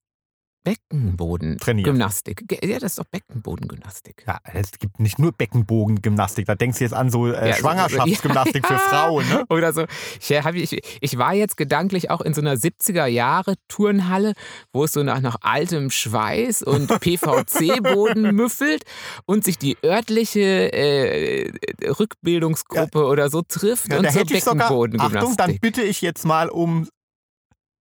[0.65, 1.59] Beckenboden.
[1.59, 1.85] Trainiert.
[1.87, 2.43] Gymnastik.
[2.49, 4.25] Ge- Ja, das ist doch Beckenbodengymnastik.
[4.27, 6.47] Ja, es gibt nicht nur Beckenbodengymnastik.
[6.47, 8.79] Da denkst du jetzt an so äh, Ja, so- Schwangerschaftsgymnastik ja.
[8.79, 9.29] für Frauen.
[9.29, 9.45] Ne?
[9.51, 9.85] Oder so.
[10.21, 10.31] Ich,
[10.73, 14.33] ich, ich war jetzt gedanklich auch in so einer 70er-Jahre-Turnhalle,
[14.73, 18.85] wo es so nach, nach altem Schweiß und PVC-Boden müffelt
[19.27, 21.53] und sich die örtliche äh,
[21.87, 24.13] Rückbildungsgruppe oder so trifft Ja, und ich
[24.45, 25.61] sogar, Achtung, dann Beckenbodengymnastik.
[25.61, 26.89] bitte ich jetzt mal um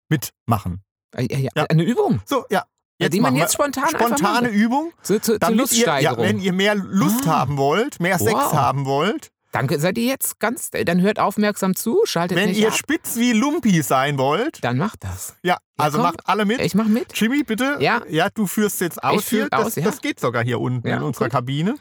[0.10, 0.82] mitmachen.
[1.16, 1.64] Ja, ja, Ja.
[1.70, 2.64] Eine Übung, So, ja.
[3.10, 4.50] Die man machen wir jetzt spontan spontane.
[4.50, 4.92] Übung.
[5.02, 7.40] Zur, zur, zur Damit ihr, ja, wenn ihr mehr Lust Ah.
[7.40, 8.54] haben wollt, mehr Sex Wow.
[8.54, 12.74] haben wollt, Danke, seid ihr jetzt ganz, dann hört aufmerksam zu, schaltet wenn ihr ab,
[12.76, 15.36] spitz wie Lumpi sein wollt, dann macht das.
[15.44, 16.08] ja, also komm.
[16.08, 16.60] macht alle mit.
[16.60, 17.16] Ich mach mit.
[17.16, 17.78] Jimmy, bitte.
[17.80, 18.02] Ja.
[18.10, 19.50] Ja, du führst jetzt aus führ hier.
[19.52, 19.84] Das, aus, ja.
[19.84, 21.34] das geht sogar hier unten Ja, in unserer gut.
[21.34, 21.76] Kabine.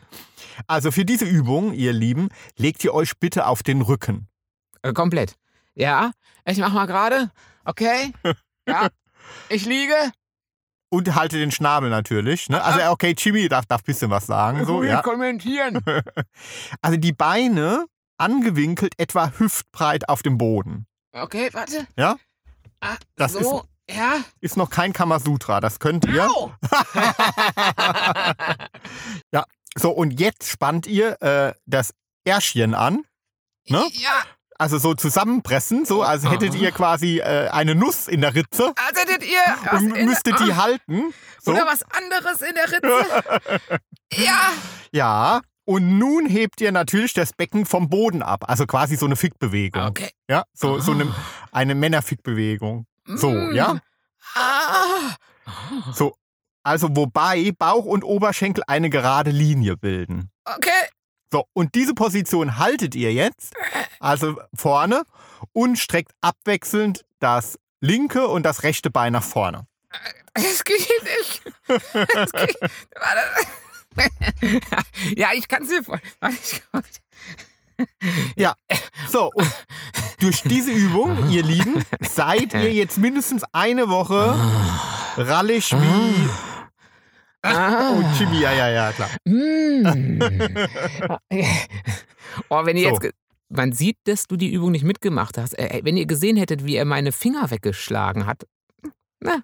[0.66, 4.28] Also für diese Übung, ihr Lieben, legt ihr euch bitte auf den Rücken.
[4.82, 5.36] Äh, komplett.
[5.74, 6.10] Ja,
[6.44, 7.30] ich mach mal gerade.
[7.64, 8.12] Okay.
[8.68, 8.88] Ja.
[9.48, 9.94] Ich liege.
[10.92, 12.50] Und haltet den Schnabel natürlich.
[12.50, 12.62] Ne?
[12.62, 14.66] Also, okay, Jimmy darf, darf ein bisschen was sagen.
[14.66, 15.00] So, ja.
[15.00, 15.80] kommentieren.
[16.82, 17.86] Also die Beine
[18.18, 20.86] angewinkelt etwa hüftbreit auf dem Boden.
[21.12, 21.86] Okay, warte.
[21.96, 22.16] Ja?
[22.80, 24.18] Ah, Das so, ja.
[24.40, 26.28] Ist noch kein Kamasutra, das könnt ihr.
[26.30, 26.52] Au.
[29.74, 33.06] So, und jetzt spannt ihr äh, das Ärschchen an.
[33.68, 33.82] Ne?
[33.92, 34.22] Ja.
[34.62, 39.00] Also so zusammenpressen, so als hättet ihr quasi äh, eine Nuss in der Ritze Also
[39.00, 41.12] hättet ihr und müsstet die halten.
[41.44, 41.50] So.
[41.50, 43.80] oder was anderes in der Ritze?
[44.24, 44.38] ja.
[44.92, 45.40] Ja.
[45.64, 48.44] Und nun hebt ihr natürlich das Becken vom Boden ab.
[48.48, 49.82] Also quasi so eine Fickbewegung.
[49.86, 50.10] Okay.
[50.28, 51.12] Ja, so, so eine,
[51.50, 52.86] eine Männerfickbewegung.
[53.06, 53.54] So, Mm.
[53.54, 53.78] ja.
[54.36, 55.16] Ah.
[55.92, 56.14] So.
[56.62, 60.30] Also wobei Bauch und Oberschenkel eine gerade Linie bilden.
[60.44, 60.70] Okay.
[61.32, 63.54] So, und diese Position haltet ihr jetzt,
[64.00, 65.04] also vorne,
[65.54, 69.66] und streckt abwechselnd das linke und das rechte Bein nach vorne.
[70.34, 71.42] Das geht nicht.
[72.14, 72.56] Das geht.
[75.16, 76.62] Ja, ich kann es mir vorstellen.
[76.70, 76.82] Komm.
[79.10, 79.50] So, und
[80.20, 84.38] durch diese Übung, ihr Lieben, seid ihr jetzt mindestens eine Woche
[85.16, 86.51] rallig wie.
[87.42, 87.92] Ah.
[87.92, 89.10] Oh, Chibi, ja, ja, ja, klar.
[89.24, 90.20] Mm.
[92.48, 93.00] Oh, wenn ihr So.
[93.00, 93.14] jetzt.
[93.50, 95.58] Man sieht, dass du die Übung nicht mitgemacht hast.
[95.58, 98.46] Äh, wenn ihr gesehen hättet, wie er meine Finger weggeschlagen hat.
[99.20, 99.42] Na,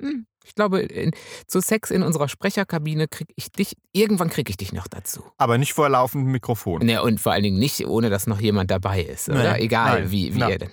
[0.00, 0.26] hm.
[0.44, 1.12] Ich glaube, in,
[1.46, 3.76] zu Sex in unserer Sprecherkabine krieg ich dich.
[3.92, 5.22] Irgendwann kriege ich dich noch dazu.
[5.38, 6.84] Aber nicht vor laufendem Mikrofon.
[6.84, 9.52] Ne, und vor allen Dingen nicht, ohne dass noch jemand dabei ist, oder?
[9.54, 10.48] Nee, Egal, nein, wie, wie na.
[10.50, 10.70] ihr denn.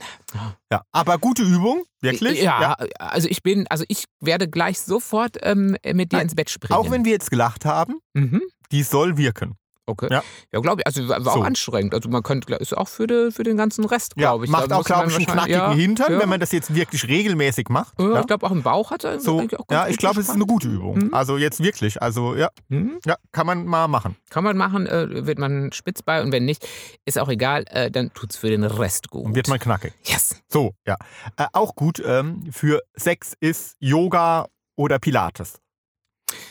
[0.71, 2.41] Ja, aber gute Übung, wirklich.
[2.41, 6.49] Ja, also ich bin, also ich werde gleich sofort ähm, mit dir Nein, ins Bett
[6.49, 6.77] springen.
[6.79, 8.41] Auch wenn wir jetzt gelacht haben, Mhm.
[8.71, 9.55] die soll wirken.
[9.89, 10.07] Okay.
[10.11, 10.21] Ja.
[10.51, 10.85] Ja, glaube ich.
[10.85, 11.29] Also war So.
[11.31, 11.93] auch anstrengend.
[11.93, 14.51] Also man könnte, ist auch für, de, für den ganzen Rest, Ja, glaube ich.
[14.51, 16.19] macht Da auch, glaube ich, einen knackigen ja, Hintern, ja.
[16.19, 17.93] wenn man das jetzt wirklich regelmäßig macht.
[17.99, 20.19] Ja, ich glaube auch im Bauch hat er so, auch ganz ja ich gut glaube,
[20.19, 20.97] es ist eine gute Übung.
[20.97, 21.13] Mhm.
[21.13, 22.99] Also jetzt wirklich, also ja, Mhm.
[23.05, 24.17] ja, kann man mal machen.
[24.29, 26.67] Kann man machen, äh, wird man spitz bei und wenn nicht,
[27.05, 29.25] ist auch egal, äh, dann tut's für den Rest gut.
[29.25, 29.93] Und wird man knackig.
[30.03, 30.35] yes.
[30.49, 30.97] So, ja.
[31.37, 35.59] Äh, auch gut ähm, für Sex ist Yoga oder Pilates.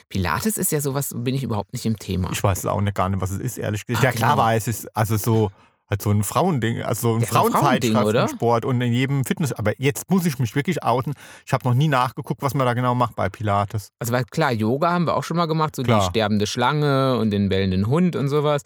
[0.08, 2.30] Pilates ist ja sowas, bin ich überhaupt nicht im Thema.
[2.32, 4.04] Ich weiß auch nicht gar nicht, was es ist, ehrlich gesagt.
[4.04, 4.42] Ah, Ja, klar genau.
[4.44, 5.50] weiß es ist also so
[5.88, 7.26] halt so ein Frauending, also so ein Ja?
[7.28, 9.52] Frauenzeitschriftensport und in jedem Fitness.
[9.52, 11.14] Aber jetzt muss ich mich wirklich outen.
[11.46, 13.90] Ich habe noch nie nachgeguckt, was man da genau macht bei Pilates.
[14.00, 16.00] Also weil klar, Yoga haben wir auch schon mal gemacht, so Klar.
[16.00, 18.62] die sterbende Schlange und den bellenden Hund und sowas.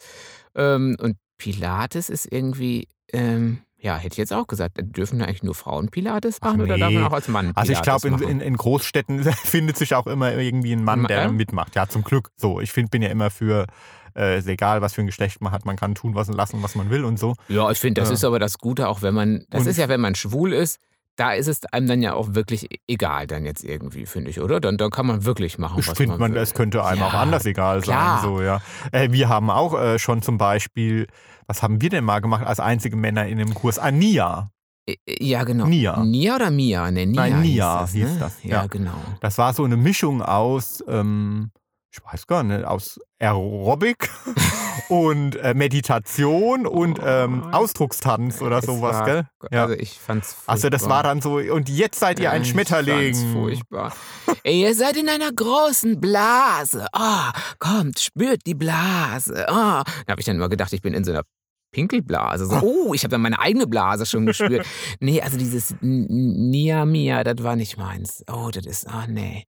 [0.55, 5.41] Ähm, und Pilates ist irgendwie, ähm, ja, hätte ich jetzt auch gesagt, dürfen da eigentlich
[5.43, 6.95] nur Frauen Pilates Ach machen oder darf nee.
[6.99, 10.05] man auch als Mann Pilates Also ich glaube, in, in, in Großstädten findet sich auch
[10.05, 11.31] immer irgendwie ein Mann, der Ja?
[11.31, 11.75] mitmacht.
[11.75, 12.29] Ja, zum Glück.
[12.37, 13.65] So, ich find, bin ja immer für,
[14.15, 16.61] äh, ist egal, was für ein Geschlecht man hat, man kann tun, was und lassen,
[16.61, 17.33] was man will und so.
[17.47, 18.13] Ja, ich finde, das Ja.
[18.13, 20.77] ist aber das Gute, auch wenn man, das ist ja, wenn man schwul ist,
[21.17, 24.59] da ist es einem dann ja auch wirklich egal dann jetzt irgendwie, finde ich, oder?
[24.61, 26.41] Dann, dann kann man wirklich machen, Ich was finde, man man, will.
[26.41, 28.19] es könnte einem Ja, auch anders egal klar.
[28.19, 28.29] sein.
[28.29, 28.61] So, ja.
[28.91, 31.07] Äh, wir haben auch äh, schon zum Beispiel,
[31.51, 33.77] was haben wir denn mal gemacht als einzige Männer in dem Kurs?
[33.77, 34.51] Ah, Nia.
[35.07, 35.65] Ja, genau.
[35.67, 36.01] Nia.
[36.03, 36.89] Nia oder Mia?
[36.91, 38.19] Ne, Nia Nein, Nia hieß das, hieß ne?
[38.19, 38.67] das, Ja, ja.
[38.67, 38.93] genau.
[39.19, 41.51] Das war so eine Mischung aus, ähm,
[41.93, 44.09] ich weiß gar nicht, aus Aerobic
[44.89, 49.27] und äh, Meditation und ähm, Ausdruckstanz oder sowas, war- gell?
[49.51, 49.63] Ja.
[49.63, 50.53] Also ich fand's furchtbar.
[50.53, 53.13] Also das war dann so, und jetzt seid ihr ein Ja, ich Schmetterling.
[53.13, 53.93] fand's furchtbar.
[54.43, 56.87] Ey, ihr seid in einer großen Blase.
[56.97, 59.45] Oh, kommt, spürt die Blase.
[59.47, 59.53] Oh.
[59.53, 61.23] Da habe ich dann immer gedacht, ich bin in so einer
[61.71, 62.45] Pinkelblase.
[62.47, 64.65] So, oh, ich habe dann meine eigene Blase schon gespürt.
[64.99, 68.23] nee, also dieses Nia Mia, das war nicht meins.
[68.31, 69.45] Oh, das ist, ah, nee.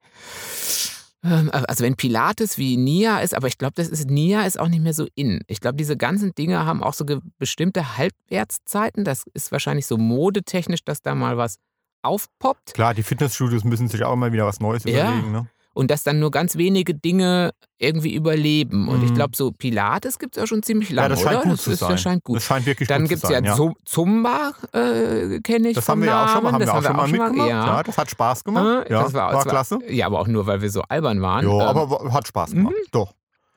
[1.24, 4.68] Ähm, Also wenn Pilates wie Nia ist, aber ich glaube, das ist Nia ist auch
[4.68, 5.42] nicht mehr so in.
[5.48, 7.06] Ich glaube, diese ganzen Dinge haben auch so
[7.38, 9.04] bestimmte Halbwertszeiten.
[9.06, 11.58] Das ist wahrscheinlich so modetechnisch, dass da mal was
[12.02, 15.08] aufpoppt Klar, die Fitnessstudios müssen sich auch immer wieder was Neues Ja.
[15.08, 15.32] überlegen.
[15.32, 15.48] Ne?
[15.74, 18.88] Und dass dann nur ganz wenige Dinge irgendwie überleben.
[18.88, 19.16] Und ich Mhm.
[19.16, 21.44] glaube, so Pilates gibt es ja schon ziemlich lange, Ja, das scheint oder?
[21.44, 21.90] gut das zu ist, sein.
[21.90, 22.36] Das scheint gut.
[22.38, 23.56] Das scheint wirklich Dann gibt es ja, ja.
[23.56, 26.76] Zu- Zumba, äh, kenne ich Das haben wir ja auch schon mal, haben wir das
[26.76, 27.50] auch schon mal mitgemacht.
[27.50, 27.66] Ja.
[27.78, 27.84] Ja.
[27.84, 28.88] das hat Spaß gemacht.
[28.90, 29.80] Äh, Ja, das war, war klasse.
[29.90, 31.46] Ja, aber auch nur, weil wir so albern waren.
[31.46, 32.74] Ja, Ähm, aber hat Spaß gemacht.
[32.92, 33.14] Doch.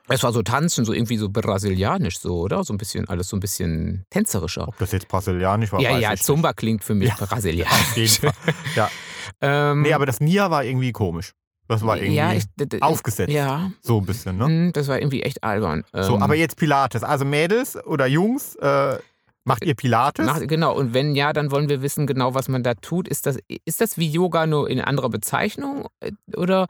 [0.09, 2.63] Es war so tanzen, so irgendwie so brasilianisch so, oder?
[2.63, 4.65] So ein bisschen, alles so ein bisschen tänzerischer.
[4.69, 8.21] Ob das jetzt brasilianisch war, Ja, ja, Zumba klingt für mich brasilianisch.
[8.75, 8.89] Ja.
[9.41, 11.33] ähm, Nee, aber das Nia war irgendwie komisch.
[11.67, 12.45] Das war irgendwie ja, ich,
[12.81, 13.31] aufgesetzt.
[13.31, 14.47] Ja, So ein bisschen, ne?
[14.47, 15.83] mm, das war irgendwie echt albern.
[15.93, 17.03] So, Ähm, aber jetzt Pilates.
[17.03, 18.97] Also Mädels oder Jungs, äh,
[19.43, 20.25] macht ihr Pilates?
[20.25, 23.07] Nach, genau, und wenn ja, dann wollen wir wissen genau, was man da tut.
[23.07, 25.87] Ist das, ist das wie Yoga nur in anderer Bezeichnung?
[26.01, 26.67] Äh, Oder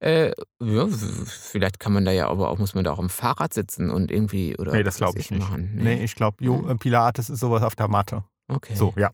[0.00, 0.86] äh, ja,
[1.26, 4.10] vielleicht kann man da ja aber auch, muss man da auch am Fahrrad sitzen und
[4.10, 5.40] irgendwie oder nee, das glaube ich nicht.
[5.40, 5.72] Machen.
[5.76, 6.78] Nee, ich glaube, Mhm.
[6.78, 8.24] Pilates ist sowas auf der Matte.
[8.48, 8.74] Okay.
[8.74, 9.10] So, ja.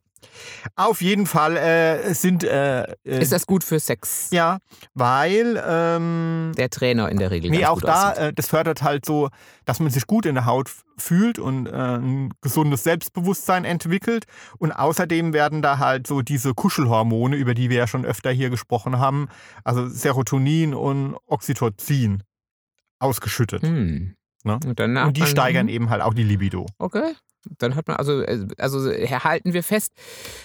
[0.74, 2.44] Auf jeden Fall äh, sind.
[2.44, 4.28] Äh, äh, Ist das gut für Sex?
[4.30, 4.58] ja,
[4.94, 5.62] weil.
[5.66, 7.50] Ähm, Der Trainer in der Regel.
[7.50, 9.30] Nee, auch da, äh, das fördert halt so,
[9.64, 14.24] dass man sich gut in der Haut fühlt und äh, ein gesundes Selbstbewusstsein entwickelt.
[14.58, 18.50] Und außerdem werden da halt so diese Kuschelhormone, über die wir ja schon öfter hier
[18.50, 19.28] gesprochen haben,
[19.64, 22.22] also Serotonin und Oxytocin,
[22.98, 23.62] ausgeschüttet.
[23.62, 24.15] Hm.
[24.46, 24.58] Ne?
[24.64, 26.66] Und, Und die steigern eben halt auch die Libido.
[26.78, 27.12] Okay.
[27.58, 29.92] Dann hat man also, äh, also halten wir fest,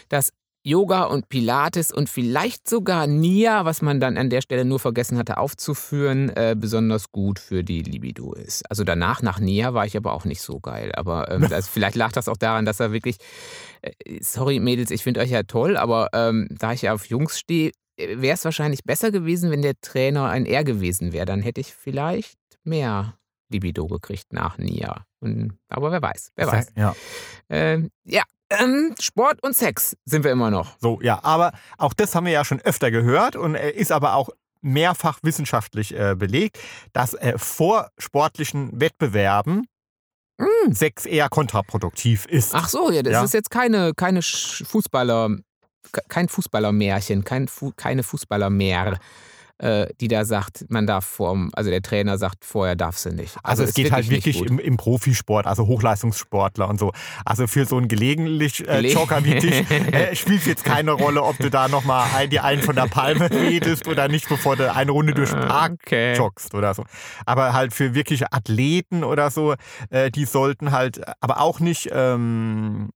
[0.10, 0.32] dass
[0.64, 5.18] Yoga und Pilates und vielleicht sogar Nia, was man dann an der Stelle nur vergessen
[5.18, 8.70] hatte aufzuführen, äh, besonders gut für die Libido ist.
[8.70, 10.92] Also danach, nach Nia, war ich aber auch nicht so geil.
[10.96, 13.18] Aber ähm, das, vielleicht lag das auch daran, dass er wirklich,
[13.82, 13.92] äh,
[14.22, 17.72] sorry Mädels, ich finde euch ja toll, aber ähm, da ich ja auf Jungs stehe,
[17.98, 21.26] wäre es wahrscheinlich besser gewesen, wenn der Trainer ein R gewesen wäre.
[21.26, 23.16] Dann hätte ich vielleicht mehr
[23.52, 25.06] Libido gekriegt nach Nia.
[25.20, 26.68] Und, aber wer weiß, wer weiß.
[26.76, 26.96] Ja.
[27.50, 30.78] Ähm, ja, ähm, Sport und Sex sind wir immer noch.
[30.80, 34.16] So, ja, aber auch das haben wir ja schon öfter gehört und äh, ist aber
[34.16, 34.30] auch
[34.62, 36.60] mehrfach wissenschaftlich äh, belegt,
[36.94, 39.68] dass äh, vor sportlichen Wettbewerben
[40.38, 40.72] Mm.
[40.72, 42.56] Sex eher kontraproduktiv ist.
[42.56, 43.24] Ach so, ja, das Ja.
[43.24, 45.38] ist jetzt keine, keine Fußballer,
[45.92, 48.98] ke- kein Fußballermärchen, kein Fu keine Fußballer mehr, äh,
[50.00, 53.38] die da sagt, man darf vorm, also der Trainer sagt, vorher darf sie nicht.
[53.44, 56.92] Also, es ist geht halt wirklich im, im Profisport, also Hochleistungssportler und so.
[57.26, 61.38] Also für so einen gelegentlich äh, Jogger wie dich äh, spielt jetzt keine Rolle, ob
[61.38, 64.92] du da nochmal ein, die einen von der Palme redest oder nicht, bevor du eine
[64.92, 66.16] Runde durch den Park okay.
[66.16, 66.84] joggst oder so.
[67.26, 69.56] Aber halt für wirkliche Athleten oder so,
[69.90, 72.90] äh, die sollten halt, aber auch nicht ähm,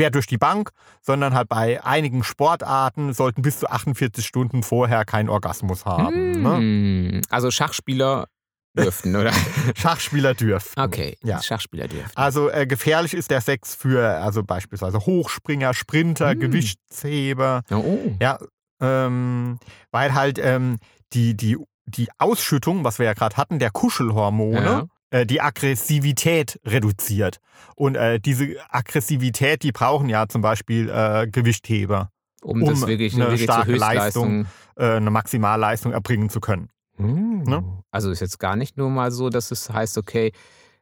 [0.00, 0.70] quer durch die Bank,
[1.02, 6.42] sondern halt bei einigen Sportarten sollten bis zu 48 Stunden vorher keinen Orgasmus haben.
[6.42, 6.56] Ne?
[6.56, 8.26] Hm, Also Schachspieler
[8.74, 9.32] dürften, oder?
[9.76, 10.80] Schachspieler dürfen.
[10.80, 11.42] Okay, Ja.
[11.42, 12.10] Schachspieler dürfen.
[12.14, 16.40] Also äh, gefährlich ist der Sex für also beispielsweise Hochspringer, Sprinter, Hm.
[16.40, 17.62] Gewichtsheber.
[17.70, 17.98] Oh.
[18.22, 18.38] Ja,
[18.80, 19.58] ähm,
[19.90, 20.78] weil halt ähm,
[21.12, 24.84] die, die, die Ausschüttung, was wir ja gerade hatten, der Kuschelhormone, Ja.
[25.10, 27.40] Äh, die Aggressivität reduziert.
[27.76, 32.10] Und äh, diese Aggressivität, die brauchen ja zum Beispiel äh, Gewichtheber,
[32.42, 34.46] Um, um das wirklich, eine wirklich starke Höchstleistung.
[34.76, 36.70] äh, eine Maximalleistung erbringen zu können.
[36.96, 37.42] Hm.
[37.42, 37.82] Ne?
[37.90, 40.32] Also ist jetzt gar nicht nur mal so, dass es heißt, okay,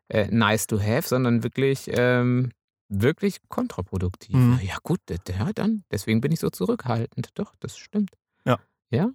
[0.09, 2.51] äh, nice to have, sondern wirklich, ähm,
[2.89, 4.35] wirklich kontraproduktiv.
[4.35, 4.61] Mhm.
[4.63, 7.31] Ja gut, ja dann, deswegen bin ich so zurückhaltend.
[7.35, 8.11] Doch, das stimmt.
[8.45, 8.59] Ja.
[8.91, 9.11] Ja?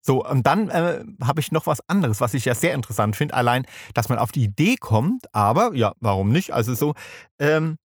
[0.00, 3.34] So, und dann äh, habe ich noch was anderes, was ich ja sehr interessant finde.
[3.34, 6.52] Allein, dass man auf die Idee kommt, aber ja, warum nicht?
[6.52, 6.94] Also so,
[7.38, 7.76] ähm,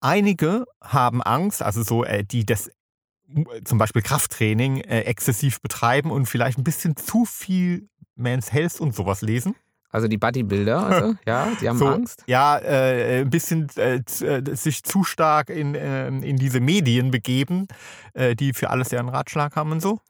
[0.00, 6.10] einige haben Angst, also so, äh, die das äh, zum Beispiel Krafttraining äh, exzessiv betreiben
[6.10, 9.54] und vielleicht ein bisschen zu viel Man's Health und sowas lesen.
[9.90, 12.24] Also die Bodybuilder, also, ja, die haben So, Angst.
[12.26, 17.68] Ja, äh, ein bisschen äh, äh, sich zu stark in, äh, in diese Medien begeben,
[18.12, 20.00] äh, die für alles ja einen Ratschlag haben und so.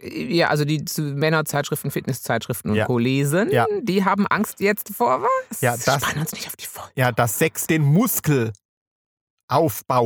[0.00, 2.86] Ja, also die Männerzeitschriften, Fitnesszeitschriften und Ja.
[2.86, 2.98] Co.
[2.98, 3.66] lesen, Ja.
[3.82, 5.60] die haben Angst jetzt vor was?
[5.60, 6.92] Ja, das- Spannen uns nicht auf die Folge.
[6.94, 8.52] Ja, dass Sex den Muskelaufbau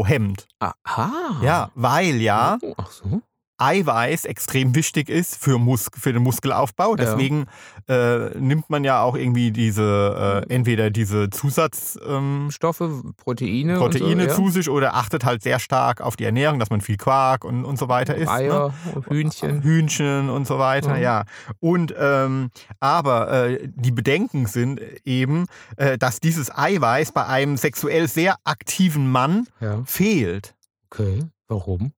[0.06, 0.46] hemmt.
[0.58, 1.40] Aha.
[1.42, 3.20] Ja, weil ja Oh, Ach so.
[3.58, 6.96] Eiweiß extrem wichtig ist für, Mus für den Muskelaufbau.
[6.96, 7.46] Deswegen
[7.88, 14.36] äh, nimmt man ja auch irgendwie diese, äh, entweder diese Zusatzproteine ähm, Proteine, Proteine so,
[14.36, 17.64] zu sich oder achtet halt sehr stark auf die Ernährung, dass man viel Quark und,
[17.64, 18.22] und so weiter ja.
[18.22, 18.32] isst.
[18.32, 18.34] Ne?
[18.38, 19.62] Eier, und Hühnchen.
[19.62, 21.02] Hühnchen und so weiter, Mhm.
[21.02, 21.24] ja.
[21.60, 22.50] Und ähm,
[22.80, 25.46] aber äh, die Bedenken sind eben,
[25.76, 29.82] äh, dass dieses Eiweiß bei einem sexuell sehr aktiven Mann Ja.
[29.84, 30.54] fehlt.
[30.90, 31.20] Okay.
[31.48, 31.92] Warum?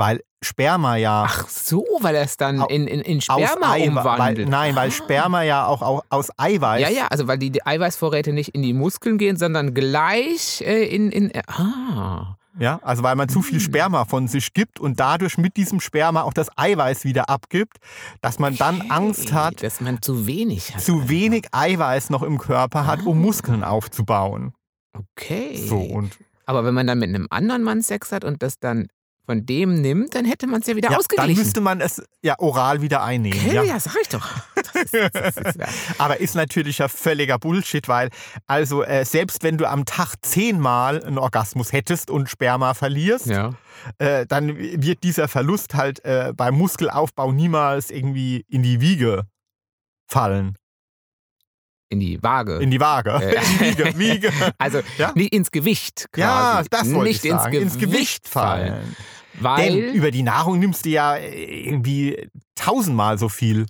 [0.00, 3.88] Weil Sperma ja Ach so, weil er es dann in, in, in Sperma Eiwe- weil,
[3.90, 4.48] umwandelt.
[4.48, 4.90] Nein, weil Ah.
[4.92, 6.80] Sperma ja auch au- aus Eiweiß.
[6.80, 11.10] Ja, ja, also weil die Eiweißvorräte nicht in die Muskeln gehen, sondern gleich äh, in,
[11.12, 11.30] in.
[11.30, 12.36] äh, Ah.
[12.58, 13.64] Ja, also weil man zu viel Hm.
[13.64, 17.76] Sperma von sich gibt und dadurch mit diesem Sperma auch das Eiweiß wieder abgibt,
[18.22, 20.82] dass man dann Angst hat, Dass man zu wenig hat.
[20.82, 23.20] zu wenig Eiweiß noch im Körper hat, um Ah.
[23.26, 24.52] Muskeln aufzubauen.
[24.98, 25.56] Okay.
[25.68, 28.88] So und Aber wenn man dann mit einem anderen Mann Sex hat und das dann
[29.30, 31.38] von dem nimmt, dann hätte man es ja wieder ja, dann ausgeglichen.
[31.40, 33.38] müsste man es ja oral wieder einnehmen.
[33.38, 33.62] okay, ja.
[33.62, 33.78] ja.
[33.78, 34.28] sag ich doch.
[34.56, 35.68] Das ist, das ist, ja.
[35.98, 38.08] Aber ist natürlich ja völliger Bullshit, weil
[38.48, 43.52] also äh, selbst wenn du am Tag zehnmal einen Orgasmus hättest und Sperma verlierst, ja.
[43.98, 49.22] äh, dann wird dieser Verlust halt äh, beim Muskelaufbau niemals irgendwie in die Wiege
[50.08, 50.56] fallen.
[51.92, 52.56] In die Waage.
[52.58, 53.10] In die Waage.
[53.10, 53.34] Äh.
[53.70, 53.98] In die Wiege.
[53.98, 54.32] Wiege.
[54.58, 55.12] also Ja?
[55.14, 56.20] nicht ins Gewicht quasi.
[56.20, 57.54] Ja, das wollte Nicht ich sagen.
[57.54, 58.96] ins Gewicht, fallen.
[59.38, 63.66] Weil Denn über die Nahrung nimmst du ja äh, irgendwie tausendmal so viel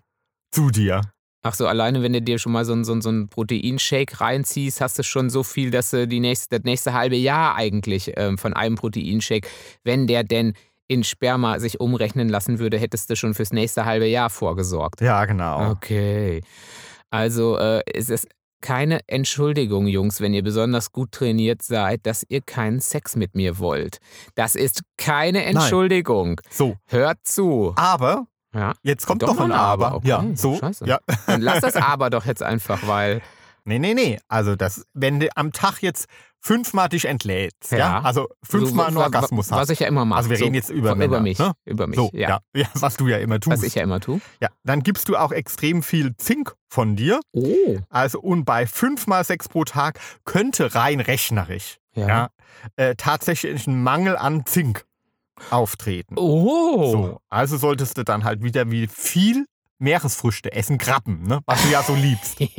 [0.52, 1.02] zu dir.
[1.42, 4.80] Ach so, alleine wenn du dir schon mal so einen so so einen Proteinshake reinziehst,
[4.80, 8.36] hast du schon so viel, dass du die nächste, das nächste halbe Jahr eigentlich ähm,
[8.36, 9.48] von einem Proteinshake,
[9.82, 10.52] wenn der denn
[10.86, 15.00] in Sperma sich umrechnen lassen würde, hättest du schon fürs nächste halbe Jahr vorgesorgt.
[15.00, 15.70] Ja, genau.
[15.70, 16.42] Okay.
[17.10, 18.28] Also äh, es ist
[18.60, 23.58] keine Entschuldigung, Jungs, wenn ihr besonders gut trainiert seid, dass ihr keinen Sex mit mir
[23.58, 23.98] wollt.
[24.34, 26.40] Das ist keine Entschuldigung.
[26.50, 27.72] So, Hört zu.
[27.76, 28.74] aber Ja.
[28.82, 29.96] Jetzt kommt Doch doch, ein Aber, Aber.
[29.98, 30.08] okay.
[30.08, 30.56] Ja, so.
[30.56, 30.86] Scheiße.
[30.86, 30.98] Ja.
[31.26, 33.22] Dann lass das Aber doch jetzt einfach, weil.
[33.64, 34.18] Nee, nee, nee.
[34.28, 36.06] Also das, wenn du am Tag jetzt
[36.42, 38.00] fünfmal dich entlädst, ja, Ja.
[38.00, 39.70] also fünfmal einen so, wa- Orgasmus wa- Was hast.
[39.70, 40.18] ich ja immer mache.
[40.18, 41.38] Also wir so, reden jetzt über über mich.
[41.38, 41.52] ne?
[41.66, 42.40] Über mich, so, ja.
[42.54, 42.66] ja.
[42.74, 43.58] was du ja immer tust.
[43.58, 44.20] Was ich ja immer tue.
[44.40, 47.20] ja, dann gibst du auch extrem viel Zink von dir.
[47.32, 47.78] Oh.
[47.90, 52.08] Also und bei fünfmal sechs pro Tag könnte rein rechnerisch Ja.
[52.08, 52.28] ja,
[52.76, 54.84] äh, tatsächlich ein Mangel an Zink
[55.50, 56.14] auftreten.
[56.18, 56.90] Oh.
[56.92, 59.46] So, also solltest du dann halt wieder wie viel
[59.80, 61.40] Meeresfrüchte essen, Krabben, ne?
[61.46, 62.38] was du ja so liebst.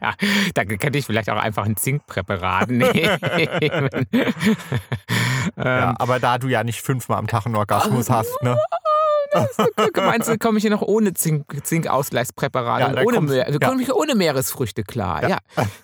[0.00, 0.12] Ja,
[0.54, 3.18] da könnte ich vielleicht auch einfach ein Zinkpräparat nehmen.
[5.56, 8.56] Ja, ähm, aber da du ja nicht fünfmal am Tag einen Orgasmus hast, ne?
[9.96, 13.50] Meinst du, komme ich ja noch ohne Zink, Zinkausgleichspräparate Ja, und da ohne, kommst- Meer,
[13.50, 13.58] ja.
[13.68, 15.28] komme ich ohne Meeresfrüchte klar.
[15.28, 15.38] Ja.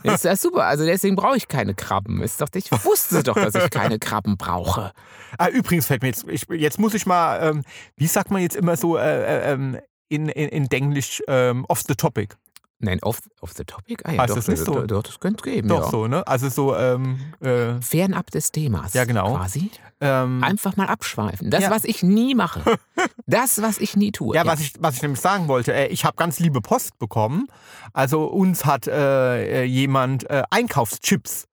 [0.05, 0.65] Das ist ja super.
[0.67, 2.23] Also deswegen brauche ich keine Krabben.
[2.23, 4.93] Ist doch, ich wusste doch, dass ich keine Krabben brauche.
[5.39, 7.63] Ah, übrigens fällt mir jetzt, ich, jetzt muss ich mal, ähm,
[7.97, 9.79] wie sagt man jetzt immer so äh, äh, ähm,
[10.13, 12.37] in, in, in Denglisch, ähm, off the topic.
[12.85, 14.01] Nein, off, off the topic?
[14.05, 14.85] Ah, ja, Heißt doch, das nicht so?
[14.85, 15.69] Doch, das könnte es geben.
[15.69, 15.91] Doch ja.
[15.91, 16.27] so, ne?
[16.27, 18.93] Also so, ähm, äh, Fernab des Themas.
[18.93, 19.37] Ja, genau.
[19.37, 19.71] Quasi.
[20.01, 21.49] ähm, Einfach mal abschweifen.
[21.49, 21.71] Das, Ja.
[21.71, 22.61] was ich nie mache.
[23.27, 24.35] Das, was ich nie tue.
[24.35, 27.47] Ja, was ich, was ich nämlich sagen wollte, äh, ich habe ganz liebe Post bekommen.
[27.93, 31.45] Also uns hat äh, äh, jemand äh, Einkaufschips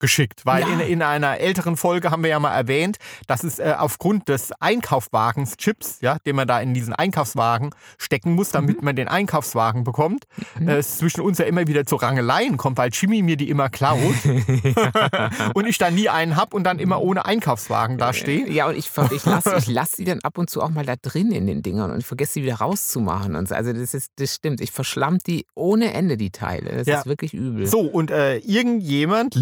[0.00, 0.68] geschickt, weil Ja.
[0.74, 4.52] in, in einer älteren Folge haben wir ja mal erwähnt, dass es äh, aufgrund des
[4.60, 9.84] Einkaufswagens Chips, ja, den man da in diesen Einkaufswagen stecken muss, damit man den Einkaufswagen
[9.84, 10.24] bekommt,
[10.58, 10.68] Mhm.
[10.68, 13.68] äh, es zwischen uns ja immer wieder zu Rangeleien kommt, weil Jimmy mir die immer
[13.68, 13.98] klaut
[15.54, 18.48] und ich da nie einen hab und dann immer ohne Einkaufswagen da stehe.
[18.50, 20.94] Ja, und ich, ich lasse ich lass sie dann ab und zu auch mal da
[21.00, 23.36] drin in den Dingern und ich vergesse sie wieder rauszumachen.
[23.36, 23.54] Und so.
[23.54, 24.60] Also das ist, das stimmt.
[24.60, 26.76] Ich verschlammt die ohne Ende, die Teile.
[26.76, 27.00] Das Ja.
[27.00, 27.66] ist wirklich übel.
[27.66, 29.34] So, und äh, irgendjemand,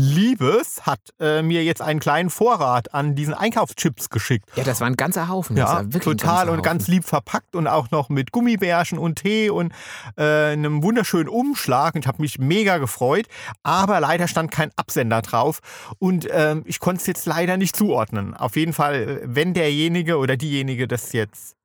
[0.46, 4.48] Liebes, hat äh, mir jetzt einen kleinen Vorrat an diesen Einkaufschips geschickt.
[4.54, 5.56] Ja, das war ein ganzer Haufen.
[5.56, 9.72] Ja, wirklich total und ganz lieb verpackt und auch noch mit Gummibärchen und Tee und
[10.16, 11.94] äh, einem wunderschönen Umschlag.
[11.94, 13.26] Und ich habe mich mega gefreut,
[13.62, 15.60] aber leider stand kein Absender drauf
[15.98, 18.34] und ähm, ich konnte es jetzt leider nicht zuordnen.
[18.34, 21.56] Auf jeden Fall, äh, wenn derjenige oder diejenige das jetzt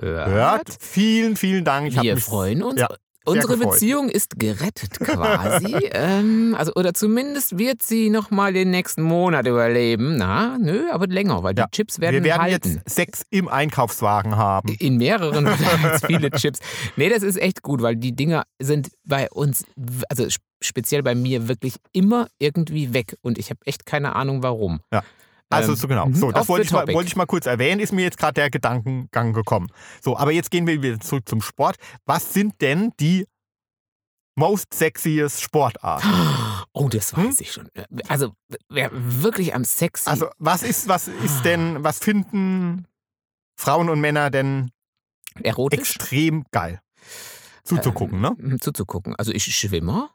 [0.00, 1.88] hört, vielen, vielen Dank.
[1.88, 2.80] Ich Wir mich, freuen uns.
[2.80, 2.88] Ja,
[3.24, 3.72] Unsere gefreut.
[3.74, 5.74] Beziehung ist gerettet quasi.
[5.92, 10.16] ähm, also, oder zumindest wird sie noch mal den nächsten Monat überleben.
[10.16, 12.68] Na, nö, aber länger, weil Ja, die Chips werden Wir werden halten.
[12.84, 14.74] jetzt sechs im Einkaufswagen haben.
[14.78, 15.44] In mehreren
[15.82, 16.58] ganz viele Chips.
[16.96, 19.64] Nee, das ist echt gut, weil die Dinger sind bei uns,
[20.08, 23.16] also sp- speziell bei mir, wirklich immer irgendwie weg.
[23.22, 24.80] Und ich habe echt keine Ahnung, warum.
[24.92, 25.02] Ja.
[25.52, 26.06] Also Ähm, so genau.
[26.06, 28.34] mhm, So, das wollte ich, mal, wollte ich mal kurz erwähnen, ist mir jetzt gerade
[28.34, 29.68] der Gedankengang gekommen.
[30.00, 31.76] So, aber jetzt gehen wir wieder zurück zum Sport.
[32.06, 33.26] Was sind denn die
[34.34, 36.08] most sexiest Sportarten?
[36.74, 37.68] Oh, das weiß ich schon.
[38.08, 38.32] Also,
[38.70, 40.08] wer wirklich am sexy.
[40.08, 42.86] Also, was ist, was ist denn, was finden
[43.58, 44.70] Frauen und Männer denn
[45.42, 46.80] erotisch extrem geil?
[47.62, 48.34] Zuzugucken, ne?
[48.40, 49.14] ähm, Zuzugucken.
[49.16, 50.14] Also, ich Schwimmer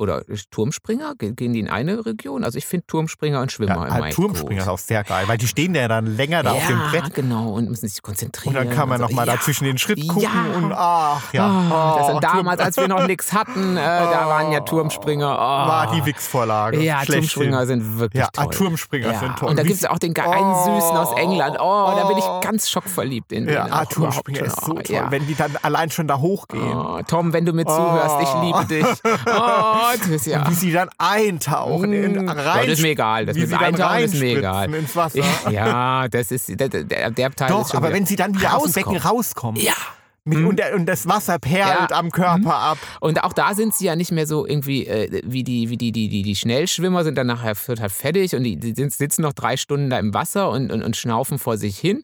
[0.00, 2.42] oder Turmspringer, Ge- gehen die in eine Region?
[2.44, 5.38] Also, ich finde Turmspringer und Schwimmer Ja, immer echt Turmspringer ist auch sehr geil, weil
[5.38, 7.14] die stehen ja dann länger da ja, auf dem Brett.
[7.14, 8.54] genau, und müssen sich Und konzentrieren.
[8.54, 9.04] dann kann man so.
[9.06, 9.34] nochmal ja.
[9.36, 10.56] da zwischen den Schritt gucken Ja.
[10.56, 11.46] und ach ja.
[11.46, 14.64] Ah, das Oh, sind damals, als wir noch nichts hatten, äh, da waren ja Oh.
[14.64, 15.30] Turmspringer.
[15.36, 15.38] Oh.
[15.68, 16.80] War die Wix-Vorlage.
[16.82, 17.20] Ja, Schlechthin.
[17.20, 18.54] Turmspringer sind wirklich Ja, ah, toll.
[18.54, 19.18] Turmspringer ja.
[19.18, 19.50] sind toll.
[19.50, 21.56] Und da gibt es auch den einen Süßen aus England.
[21.60, 22.40] Oh, da bin ich Oh.
[22.40, 23.72] ganz schockverliebt in Ja, den.
[23.72, 25.10] ah, auch Turmspringer ist so toll, Ja.
[25.10, 26.74] wenn die dann allein schon da hochgehen.
[26.76, 28.42] Oh, Tom, wenn du mir zuhörst, ich Oh.
[28.42, 28.86] liebe dich.
[29.26, 30.42] Oh, ist ja.
[30.44, 32.28] Und wie sie dann eintauchen, in, Mm.
[32.28, 33.26] rein, das ist mir egal.
[33.26, 34.74] Das wie mit sie dem dann Eintauchen ist mir egal.
[34.74, 35.22] ins Wasser.
[35.50, 38.64] Ja, das ist der, der, der Teil ist Doch, aber wenn sie dann wieder aus
[38.64, 39.60] dem Becken rauskommen.
[39.60, 39.72] Ja.
[40.22, 40.48] mit, Mhm.
[40.48, 41.96] und, und das Wasser perlt Ja.
[41.98, 42.78] am Körper ab.
[43.00, 45.92] Und auch da sind sie ja nicht mehr so irgendwie äh, wie die, wie die,
[45.92, 49.32] die, die, die Schnellschwimmer sind dann nachher total fertig und die, die sind, sitzen noch
[49.32, 52.02] drei Stunden da im Wasser und, und, und schnaufen vor sich hin,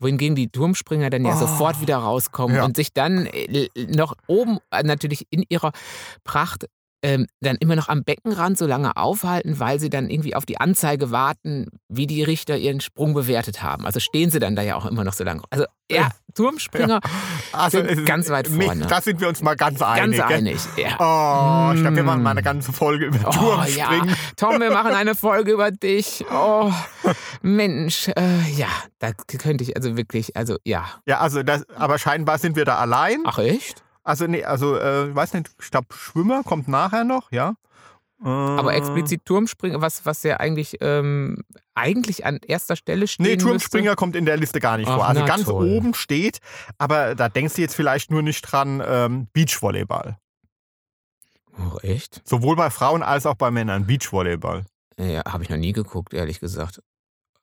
[0.00, 1.40] wohingegen die Turmspringer dann ja Oh.
[1.40, 2.64] sofort wieder rauskommen Ja.
[2.64, 5.72] und sich dann äh, noch oben äh, natürlich in ihrer
[6.24, 6.64] Pracht
[7.02, 10.58] ähm, dann immer noch am Beckenrand so lange aufhalten, weil sie dann irgendwie auf die
[10.60, 13.86] Anzeige warten, wie die Richter ihren Sprung bewertet haben.
[13.86, 15.42] Also stehen sie dann da ja auch immer noch so lange.
[15.50, 17.00] Also ja, Turmspringer
[17.52, 18.86] Also, sind ist- ganz weit mich- vorne.
[18.86, 20.18] Da sind wir uns mal ganz ganz einig.
[20.26, 20.36] gell?
[20.38, 20.58] einig.
[20.76, 20.88] Ja.
[20.98, 22.24] Oh, ich glaube, wir machen Mm.
[22.24, 24.16] mal eine ganze Folge über Oh ja, Turmspringen.
[24.36, 26.24] Tom, wir machen eine Folge über dich.
[26.32, 26.70] Oh,
[27.42, 28.66] Mensch, äh, ja,
[28.98, 30.84] da könnte ich also wirklich, also ja.
[31.06, 33.22] Ja, also das, aber scheinbar sind wir da allein.
[33.24, 33.82] Ach echt?
[34.08, 37.56] Also nee, also äh, weiß nicht, ich glaube Schwimmer kommt nachher noch, ja.
[38.24, 41.44] Äh, Aber explizit Turmspringen, was, was ja eigentlich, ähm,
[41.74, 43.26] eigentlich an erster Stelle steht.
[43.26, 45.06] Nee, Turmspringer kommt in der Liste gar nicht Ach, vor.
[45.06, 45.62] Also ganz toll.
[45.62, 46.38] oben steht,
[46.78, 50.16] aber da denkst du jetzt vielleicht nur nicht dran, ähm, Beachvolleyball.
[51.58, 52.22] Oh, echt?
[52.26, 53.86] Sowohl bei Frauen als auch bei Männern.
[53.86, 54.64] Beachvolleyball.
[54.98, 56.82] Ja, habe ich noch nie geguckt, ehrlich gesagt.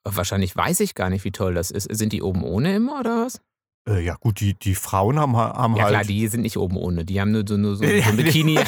[0.02, 1.84] Wahrscheinlich weiß ich gar nicht, wie toll das ist.
[1.96, 3.40] Sind die oben ohne immer oder was?
[3.88, 5.92] Äh, ja, gut, die, die Frauen haben, haben Ja halt.
[5.92, 7.04] klar, die sind nicht oben ohne.
[7.04, 8.58] Die haben nur so, nur so, so ein Bikini.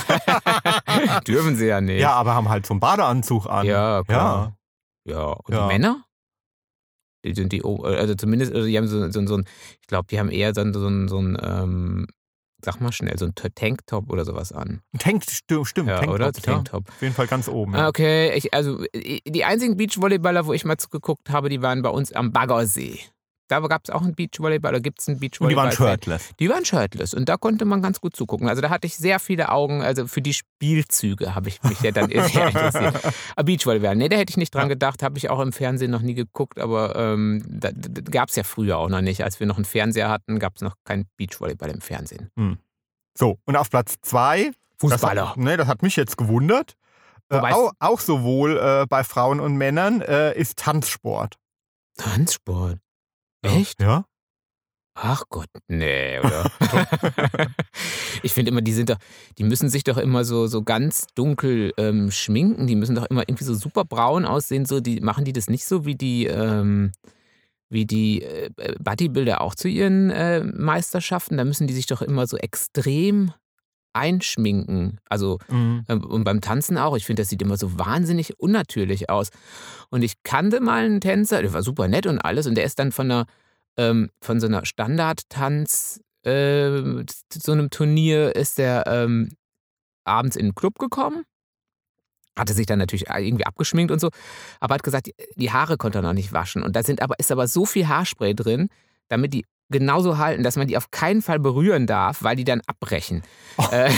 [1.26, 2.00] Dürfen sie ja nicht.
[2.00, 3.66] ja, aber haben halt so einen Badeanzug an.
[3.66, 4.56] Ja, klar.
[5.04, 5.62] Ja, und Ja.
[5.62, 6.04] die Männer?
[7.24, 9.44] Die sind die, o- also zumindest, also die haben so, so, so ein,
[9.80, 12.06] ich glaube, die haben eher so, so, ein- so ein, ähm,
[12.64, 14.82] sag mal schnell, so ein Tanktop oder sowas an.
[14.92, 16.26] Ein Tank, stimmt, Ja, Tanktop, oder?
[16.26, 16.30] ja.
[16.32, 16.88] Tanktop.
[16.88, 17.74] Auf jeden Fall ganz oben.
[17.74, 17.88] Ah, Ja.
[17.88, 22.12] Okay, ich, also die einzigen Beachvolleyballer, wo ich mal zugeguckt habe, die waren bei uns
[22.12, 23.00] am Baggersee.
[23.48, 25.64] Da gab es auch einen Beachvolleyball, da gibt es einen Und die Beachvolleyball.
[25.64, 26.30] waren shirtless.
[26.38, 28.48] Die waren shirtless und da konnte man ganz gut zugucken.
[28.48, 31.90] Also da hatte ich sehr viele Augen, also für die Spielzüge habe ich mich ja
[31.90, 32.94] dann sehr interessiert.
[33.36, 36.02] Aber Beachvolleyball, nee, da hätte ich nicht dran gedacht, habe ich auch im Fernsehen noch
[36.02, 39.24] nie geguckt, aber ähm, da, da gab es ja früher auch noch nicht.
[39.24, 42.30] Als wir noch einen Fernseher hatten, gab es noch kein Beachvolleyball im Fernsehen.
[43.16, 45.20] So, und auf Platz zwei, Fußballer.
[45.22, 46.74] Das hat, nee, das hat mich jetzt gewundert.
[47.30, 51.36] Äh, auch, auch sowohl äh, bei Frauen und Männern äh, ist Tanzsport.
[51.96, 52.78] Tanzsport.
[53.56, 53.80] Echt?
[53.80, 54.04] Ja.
[55.00, 56.50] Ach Gott, nee, oder?
[58.24, 58.98] ich finde immer, die sind doch,
[59.38, 62.66] die müssen sich doch immer so, so ganz dunkel ähm, schminken.
[62.66, 64.66] Die müssen doch immer irgendwie so super braun aussehen.
[64.66, 66.90] So, die machen die das nicht so wie die, ähm,
[67.70, 71.36] wie die äh, Bodybuilder auch zu ihren äh, Meisterschaften.
[71.36, 73.32] Da müssen die sich doch immer so extrem
[73.98, 74.98] einschminken.
[75.08, 75.84] Also Mhm.
[75.88, 76.96] ähm, Und beim Tanzen auch.
[76.96, 79.28] Ich finde, das sieht immer so wahnsinnig unnatürlich aus.
[79.90, 82.46] Und ich kannte mal einen Tänzer, der war super nett und alles.
[82.46, 83.26] Und der ist dann von einer,
[83.76, 89.30] ähm, von so einer Standardtanz, äh, so einem Turnier, ist der ähm,
[90.04, 91.24] abends in den Club gekommen.
[92.36, 94.10] Hatte sich dann natürlich irgendwie abgeschminkt und so,
[94.60, 96.62] aber hat gesagt, die- die Haare konnte er noch nicht waschen.
[96.62, 98.68] Und da sind aber, ist aber so viel Haarspray drin,
[99.08, 102.60] damit die genauso halten, dass man die auf keinen Fall berühren darf, weil die dann
[102.66, 103.22] abbrechen.
[103.70, 103.90] Äh,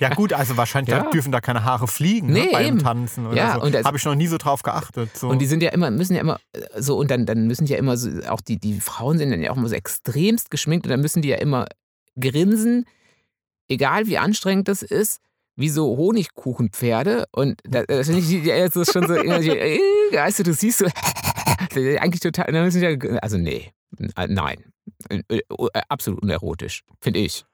[0.00, 1.10] Ja gut, also wahrscheinlich Ja.
[1.10, 2.78] dürfen da keine Haare fliegen ne, Nee, beim eben.
[2.78, 3.62] Tanzen oder Ja, so.
[3.62, 5.16] und das- Habe ich noch nie so drauf geachtet.
[5.16, 5.28] So.
[5.28, 7.72] Und die sind ja immer, müssen ja immer äh, so, und dann, dann müssen die
[7.72, 10.86] ja immer so, auch die, die Frauen sind dann ja auch immer so extremst geschminkt
[10.86, 11.66] und dann müssen die ja immer
[12.18, 12.84] grinsen,
[13.68, 15.20] egal wie anstrengend das ist,
[15.56, 17.26] wie so Honigkuchenpferde.
[17.32, 19.78] Und da- das finde ich das ist schon so, äh,
[20.12, 20.86] weißt du, du siehst so,
[22.00, 23.70] eigentlich total, dann müssen die ja, also nee, äh,
[24.28, 24.72] nein.
[25.08, 25.42] Äh, äh,
[25.88, 27.44] Absolut unerotisch, finde ich.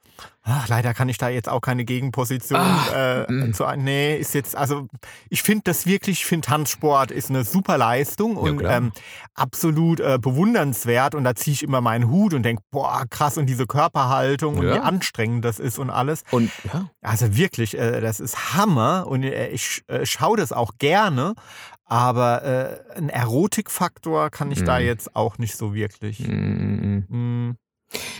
[0.42, 3.52] Ach, leider kann ich da jetzt auch keine Gegenposition Ach, äh, mm.
[3.54, 3.64] zu.
[3.76, 4.88] Nee, ist jetzt, also
[5.28, 8.78] ich finde das wirklich, ich finde Tanzsport ist eine super Leistung und klar.
[8.78, 8.92] ähm,
[9.34, 11.14] absolut äh, bewundernswert.
[11.14, 14.66] Und da ziehe ich immer meinen Hut und denke, boah, krass, und diese Körperhaltung und
[14.66, 14.74] Ja.
[14.74, 16.24] wie anstrengend das ist und alles.
[16.32, 20.72] Und ja, Also wirklich, äh, das ist Hammer und äh, ich äh, schaue das auch
[20.78, 21.34] gerne.
[21.90, 24.82] Aber äh, einen Erotikfaktor kann ich da Mm.
[24.82, 26.20] jetzt auch nicht so wirklich.
[26.20, 27.56] mm, Mm,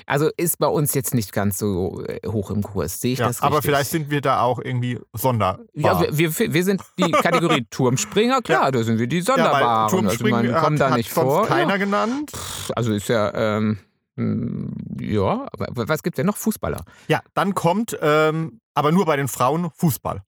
[0.07, 3.27] also ist bei uns jetzt nicht ganz so äh, hoch im Kurs, sehe ich ja,
[3.27, 3.71] das aber richtig?
[3.71, 5.59] vielleicht sind wir da auch irgendwie sonder.
[5.75, 9.37] Ja, wir, wir, wir sind die Kategorie Turmspringer, klar, da sind wir die Ja, weil
[9.37, 10.09] Sonderbaren.
[10.09, 11.47] also man kommt hat, da nicht vor.
[11.47, 11.77] keiner Ja.
[11.77, 12.33] genannt.
[12.75, 13.79] Also ist ja, ähm,
[14.17, 14.69] mm,
[15.01, 16.39] ja, aber was gibt es denn noch?
[16.39, 16.85] Fußballer.
[17.09, 20.23] Ja, dann kommt, ähm, aber nur bei den Frauen, Fußball.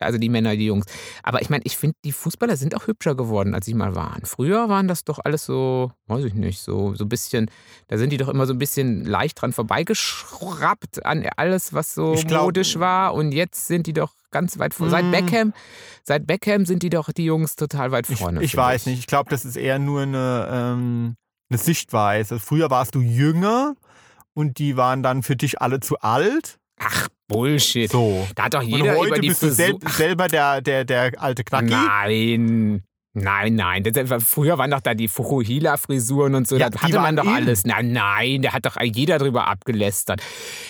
[0.00, 0.86] Also die Männer, die Jungs.
[1.22, 4.24] Aber ich meine, ich finde, die Fußballer sind auch hübscher geworden, als sie mal waren.
[4.24, 7.50] Früher waren das doch alles so, weiß ich nicht, so, so ein bisschen,
[7.88, 12.14] da sind die doch immer so ein bisschen leicht dran vorbeigeschraubt an alles, was so
[12.14, 13.14] Ich glaub- modisch war.
[13.14, 14.88] Und jetzt sind die doch ganz weit vor.
[14.90, 15.10] Seit Mm.
[15.10, 15.52] Beckham,
[16.04, 18.42] seit Beckham sind die doch die Jungs total weit Ich, vorne.
[18.42, 19.00] ich finde weiß nicht.
[19.00, 21.16] Ich glaube, das ist eher nur eine, ähm,
[21.50, 22.38] eine Sichtweise.
[22.38, 23.74] Früher warst du jünger
[24.34, 26.58] und die waren dann für dich alle zu alt.
[26.82, 27.90] Ach, Bullshit.
[27.90, 28.26] So.
[28.34, 31.12] Da hat doch Und jeder heute über die bist du sel selber der, der, der
[31.22, 31.70] alte Knacki.
[31.70, 32.82] Nein.
[33.12, 33.82] Nein, nein.
[33.82, 36.56] Das, war- früher waren doch da die Fukuhila-Frisuren und so.
[36.56, 37.30] Ja, da hatte man doch in.
[37.30, 37.64] alles.
[37.64, 40.22] Nein, nein, da hat doch jeder drüber abgelästert.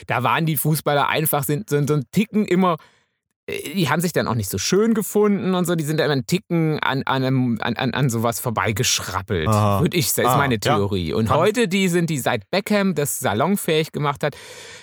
[0.07, 2.77] Da waren die Fußballer einfach sind, so, so ein Ticken immer.
[3.75, 5.75] Die haben sich dann auch nicht so schön gefunden und so.
[5.75, 9.47] Die sind da immer einen Ticken an, an, einem- an, an, an sowas vorbeigeschrappelt.
[9.49, 10.29] Würde ich sagen.
[10.29, 10.59] Ist Ah, meine ja.
[10.77, 11.13] Theorie.
[11.13, 14.37] Und Kann- heute, die sind die seit Beckham das salonfähig gemacht hat,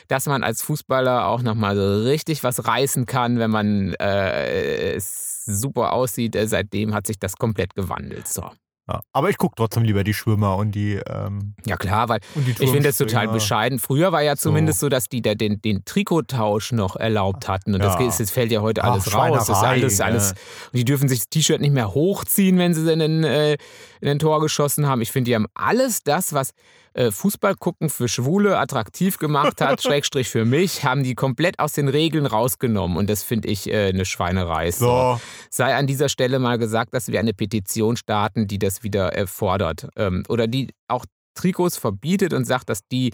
[0.08, 5.44] dass man als Fußballer auch nochmal so richtig was reißen kann, wenn man äh, es
[5.46, 6.38] super aussieht.
[6.46, 8.28] Seitdem hat sich das komplett gewandelt.
[8.28, 8.50] So.
[8.90, 9.02] Ja.
[9.12, 12.84] Aber ich gucke trotzdem lieber die Schwimmer und die, ähm, Ja klar, weil ich finde
[12.84, 13.80] das total bescheiden.
[13.80, 17.74] Früher war ja zumindest so, dass die da den, den Trikottausch noch erlaubt hatten.
[17.74, 18.08] Und das, Ja.
[18.08, 19.46] ist, das fällt ja heute Ach, alles raus.
[19.48, 20.30] Das ist alles, alles.
[20.30, 20.36] ja.
[20.72, 23.54] Und die dürfen sich das T-Shirt nicht mehr hochziehen, wenn sie in den, äh,
[24.00, 25.02] in den Tor geschossen haben.
[25.02, 26.52] Ich finde, die haben alles das, was
[26.98, 31.74] äh, Fußball gucken für Schwule attraktiv gemacht hat, Schrägstrich für mich, haben die komplett aus
[31.74, 32.98] den Regeln rausgenommen.
[32.98, 34.72] Und das finde ich äh, eine Schweinerei.
[34.72, 35.20] So,
[35.50, 39.28] Sei an dieser Stelle mal gesagt, dass wir eine Petition starten, die das wieder äh,
[39.28, 39.88] fordert.
[39.96, 43.14] Ähm, oder die auch Trikots verbietet und sagt, dass die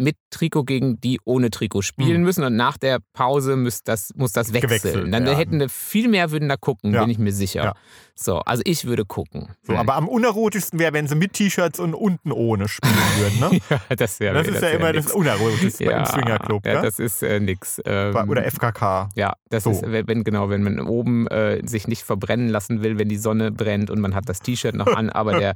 [0.00, 2.22] mit Trikot gegen die ohne Trikot spielen Mhm.
[2.24, 4.68] müssen und nach der Pause muss das, muss das wechseln.
[4.70, 5.36] Gewechselt Dann werden.
[5.36, 7.00] hätten wir viel mehr würden da gucken, Ja.
[7.02, 7.64] bin ich mir sicher.
[7.64, 7.74] Ja.
[8.14, 9.48] So, also ich würde gucken.
[9.62, 13.40] So, aber am unerotischsten wäre, wenn sie mit T-Shirts und unten ohne spielen würden.
[13.40, 13.60] Ne?
[13.90, 15.06] ja, das wäre Das ist ja wär immer nix.
[15.06, 16.64] das Unerotischste ja, im Swingerclub.
[16.66, 17.80] Ja, Ja, das ist äh, nix.
[17.84, 19.08] Ähm, Oder FKK.
[19.16, 19.70] Ja, das So.
[19.70, 23.16] ist, wenn, wenn- genau, wenn man oben äh, sich nicht verbrennen lassen will, wenn die
[23.18, 25.54] Sonne brennt und man hat das T-Shirt noch an, aber der,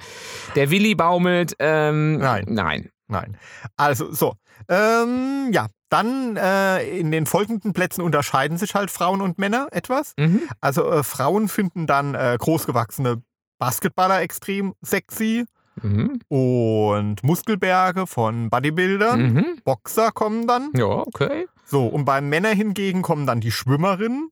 [0.56, 1.54] der Willi baumelt.
[1.60, 2.44] Ähm, Nein.
[2.48, 2.88] Nein.
[3.12, 3.36] Nein.
[3.76, 4.34] Also, so.
[4.68, 10.14] Ähm, ja, dann äh, in den folgenden Plätzen unterscheiden sich halt Frauen und Männer etwas.
[10.18, 10.40] Mhm.
[10.60, 13.22] Also, äh, Frauen finden dann äh, großgewachsene
[13.58, 15.44] Basketballer extrem sexy
[15.82, 16.20] Mhm.
[16.28, 19.32] und Muskelberge von Bodybuildern.
[19.32, 19.46] Mhm.
[19.64, 20.70] Boxer kommen dann.
[20.76, 21.46] Ja, okay.
[21.64, 24.28] So, und beim Männer hingegen kommen dann die Schwimmerinnen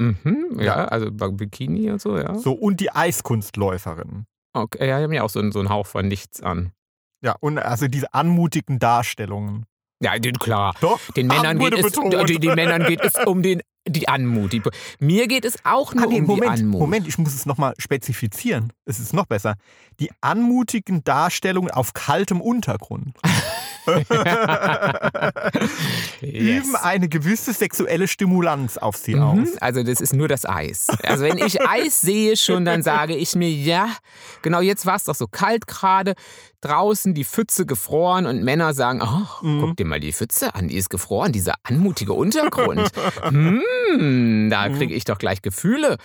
[0.00, 0.50] Mhm.
[0.58, 0.74] Ja, Ja.
[0.84, 2.32] also bei Bikini und so, ja.
[2.36, 4.26] so, und die Eiskunstläuferinnen.
[4.52, 6.70] Okay, ja, die haben ja auch so, so einen Hauch von nichts an.
[7.20, 9.66] Ja, und also diese anmutigen Darstellungen.
[10.00, 10.74] Ja, den, klar.
[10.80, 14.52] Doch, Den Männern, geht es, den, den Männern geht es um den, die Anmut.
[14.52, 14.62] Die,
[15.00, 16.80] mir geht es auch nur Ah, nee, um Moment, die Anmut.
[16.80, 18.72] Moment, ich muss es nochmal spezifizieren.
[18.84, 19.54] Es ist noch besser.
[20.00, 23.16] Die anmutigen Darstellungen auf kaltem Untergrund
[26.20, 26.66] Yes.
[26.66, 29.48] üben eine gewisse sexuelle Stimulanz auf sie Mhm, aus.
[29.60, 30.88] Also das ist nur das Eis.
[31.02, 33.88] Also wenn ich Eis sehe schon, dann sage ich mir, ja,
[34.42, 36.14] genau jetzt war es doch so kalt gerade,
[36.60, 39.60] draußen die Pfütze gefroren und Männer sagen, ach, Mhm.
[39.60, 42.90] guck dir mal die Pfütze an, die ist gefroren, dieser anmutige Untergrund.
[43.22, 43.62] hm,
[44.50, 45.96] da kriege ich doch gleich Gefühle.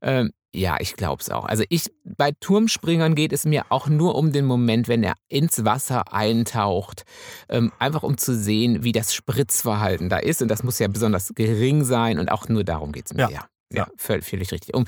[0.00, 1.46] Ähm, ja, ich glaube es auch.
[1.46, 5.64] Also ich, bei Turmspringern geht es mir auch nur um den Moment, wenn er ins
[5.64, 7.04] Wasser eintaucht.
[7.48, 10.42] Ähm, einfach um zu sehen, wie das Spritzverhalten da ist.
[10.42, 12.18] Und das muss ja besonders gering sein.
[12.18, 13.30] Und auch nur darum geht es mir.
[13.30, 13.46] Ja.
[13.74, 14.74] Ja, ja, völlig richtig.
[14.74, 14.84] Um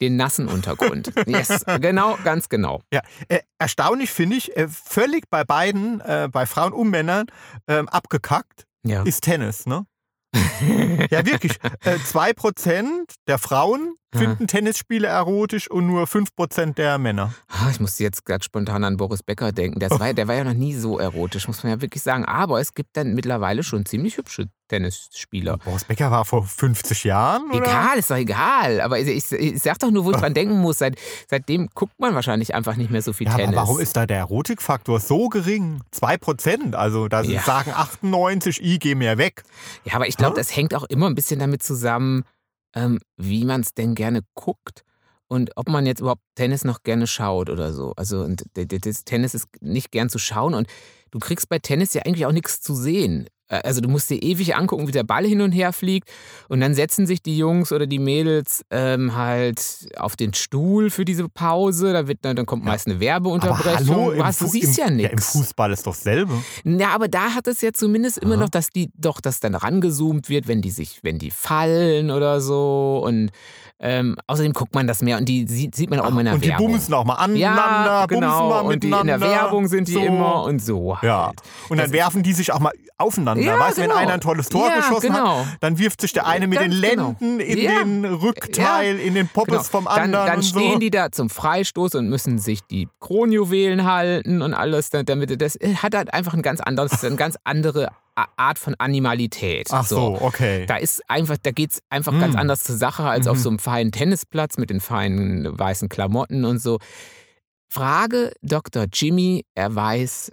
[0.00, 1.12] den nassen Untergrund.
[1.26, 2.80] yes, genau, ganz genau.
[2.92, 7.26] Ja, äh, erstaunlich finde ich, äh, völlig bei beiden, äh, bei Frauen und Männern,
[7.66, 9.02] ähm, abgekackt Ja.
[9.02, 9.84] ist Tennis, ne?
[11.10, 11.52] Ja, wirklich.
[11.84, 17.32] Äh, 2% der Frauen finden Tennisspiele erotisch und nur 5% der Männer.
[17.48, 19.78] Ah, Ich musste jetzt gerade spontan an Boris Becker denken.
[19.78, 22.24] Das war, der war ja noch nie so erotisch, muss man ja wirklich sagen.
[22.24, 25.58] Aber es gibt dann mittlerweile schon ziemlich hübsche Tennisspieler.
[25.58, 27.58] Boris Becker war vor 50 Jahren, oder?
[27.66, 28.80] Egal, ist doch egal.
[28.80, 30.78] Aber ich, ich, ich sag doch nur, wo ich dran denken muss.
[30.78, 30.96] Seit,
[31.28, 33.48] seitdem guckt man wahrscheinlich einfach nicht mehr so viel Ja, Tennis.
[33.56, 35.80] aber warum ist da der Erotikfaktor so gering?
[35.94, 37.42] 2%, also da Ja.
[37.42, 39.42] sagen 98, ich gehe mir weg.
[39.84, 40.40] Ja, aber ich glaube, Hä?
[40.40, 42.24] das hängt auch immer ein bisschen damit zusammen,
[42.74, 44.84] ähm, wie man es denn gerne guckt
[45.28, 47.92] und ob man jetzt überhaupt Tennis noch gerne schaut oder so.
[47.96, 50.68] Also und das Tennis ist nicht gern zu schauen und
[51.10, 53.28] du kriegst bei Tennis ja eigentlich auch nichts zu sehen.
[53.50, 56.08] Äh, Also du musst dir ewig angucken, wie der Ball hin und her fliegt
[56.48, 61.04] und dann setzen sich die Jungs oder die Mädels ähm, halt auf den Stuhl für
[61.04, 61.92] diese Pause.
[61.92, 63.88] Da wird, dann kommt meist eine Aber Werbeunterbrechung.
[63.96, 65.32] hallo, du, Fu- siehst im, ja Ja, Im nichts.
[65.32, 66.32] Fußball ist doch dasselbe.
[66.64, 68.42] Ja, aber da hat es ja zumindest immer Aha.
[68.44, 72.40] noch, dass die doch, dass dann rangezoomt wird, wenn die sich, wenn die fallen oder
[72.40, 73.02] so.
[73.04, 73.30] Und
[73.82, 76.34] ähm, außerdem guckt man das mehr und die sieht, sieht man auch immer in der
[76.34, 76.72] und die Werbung.
[76.72, 78.48] bumsen auch mal aneinander, ja, bumsen genau.
[78.50, 79.26] mal und die in der miteinander.
[79.26, 80.00] Werbung sind die so.
[80.00, 80.94] immer und so.
[80.96, 81.02] Halt.
[81.04, 81.32] Ja.
[81.70, 83.39] Und dann Das- werfen die sich auch mal aufeinander.
[83.44, 84.00] Ja, weißt du, wenn genau.
[84.00, 85.40] einer ein tolles Tor Ja, geschossen genau.
[85.44, 87.16] hat, dann wirft sich der eine mit den Ganz genau.
[87.20, 87.82] Lenden in Ja.
[87.82, 89.62] den Rückteil, in den Poppes Genau.
[89.64, 90.26] vom Dann, anderen.
[90.26, 90.78] dann und stehen so.
[90.78, 95.94] die da zum Freistoß und müssen sich die Kronjuwelen halten und alles, damit das hat
[95.94, 97.88] halt einfach ein ganz anderes, eine ganz andere
[98.36, 99.68] Art von Animalität.
[99.70, 100.66] Ach so, okay.
[100.66, 102.20] Da ist einfach, da geht's einfach Mm.
[102.20, 103.42] ganz anders zur Sache als auf Mhm.
[103.42, 106.78] so einem feinen Tennisplatz mit den feinen weißen Klamotten und so.
[107.72, 108.86] Frage Dr.
[108.92, 110.32] Jimmy, er weiß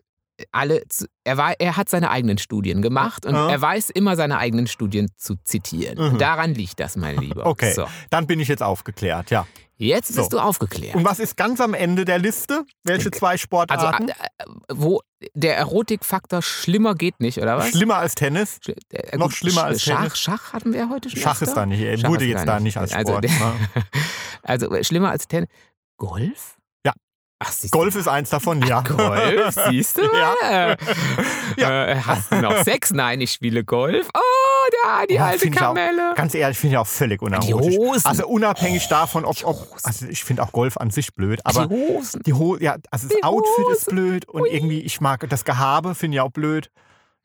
[0.52, 0.84] alle,
[1.24, 3.50] er, war, er hat seine eigenen Studien gemacht und Ja.
[3.50, 6.14] er weiß immer seine eigenen Studien zu zitieren.
[6.14, 6.18] Mhm.
[6.18, 7.46] Daran liegt das, mein Lieber.
[7.46, 9.48] Okay, So, dann bin ich jetzt aufgeklärt, ja.
[9.78, 10.22] jetzt So.
[10.22, 10.96] bist du aufgeklärt.
[10.96, 12.64] Und was ist ganz am Ende der Liste?
[12.84, 14.10] Welche zwei Also, Sportarten?
[14.10, 14.14] äh,
[14.72, 15.02] wo
[15.34, 17.70] der Erotikfaktor schlimmer geht nicht, oder was?
[17.70, 18.60] Schlimmer als Tennis?
[18.64, 20.20] Sch- äh, noch schlimmer als Schach, Tennis?
[20.20, 21.20] Schach hatten wir heute schon.
[21.20, 23.24] Schach ist da nicht, er wurde jetzt da nicht als Also, Sport.
[23.24, 23.54] der- ne?
[24.44, 25.50] Also äh, schlimmer als Tennis.
[25.98, 26.57] Golf?
[27.40, 27.48] Ja.
[27.50, 28.82] Ach, Golf ist eins davon, ja.
[28.82, 30.76] Golf, siehst du mal?
[31.58, 31.86] Ja.
[31.88, 32.92] Äh, hast du noch Sex?
[32.92, 34.08] Nein, ich spiele Golf.
[34.14, 34.20] Oh,
[34.84, 36.14] da, die Oh, alte ich auch- Kamelle.
[36.16, 37.48] Ganz ehrlich, finde ich auch völlig unerotisch.
[37.48, 38.06] Die Hosen.
[38.06, 41.74] Also unabhängig davon, ob, ob also ich finde auch Golf an sich blöd, aber die
[41.76, 42.22] Hosen.
[42.24, 43.96] die Hose, ja, also das Die Outfit ist Hosen.
[43.96, 44.50] blöd und Ui.
[44.50, 46.70] irgendwie, ich mag das Gehabe, finde ich auch blöd.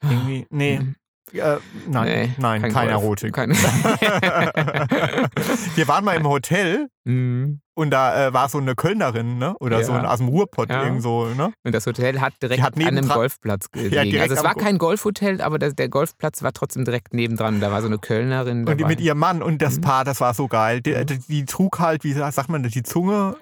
[0.03, 0.95] Irgendwie, nee, Mhm.
[1.35, 1.57] Äh,
[1.89, 3.03] nein, Nee, nein, kein keine Golf.
[3.05, 3.33] Erotik.
[3.35, 3.55] Keine-
[5.75, 7.61] Wir waren mal im Hotel Mhm.
[7.75, 9.57] und da äh, war so eine Kölnerin, ne?
[9.59, 9.85] Oder Ja.
[9.85, 10.85] so ein, aus dem Ruhrpott Ja.
[10.85, 11.53] irgend so, ne?
[11.65, 13.91] Und das Hotel hat direkt hat an einem Golfplatz gelegen.
[14.11, 17.61] direkt also es war kein Golfhotel, aber der, der Golfplatz war trotzdem direkt nebendran.
[17.61, 18.77] Da war so eine Kölnerin Und dabei.
[18.77, 19.83] die mit ihrem Mann und das Mhm.
[19.83, 20.81] Paar, das war so geil.
[20.81, 23.35] Die, die, die trug halt, wie sagt man das, die Zunge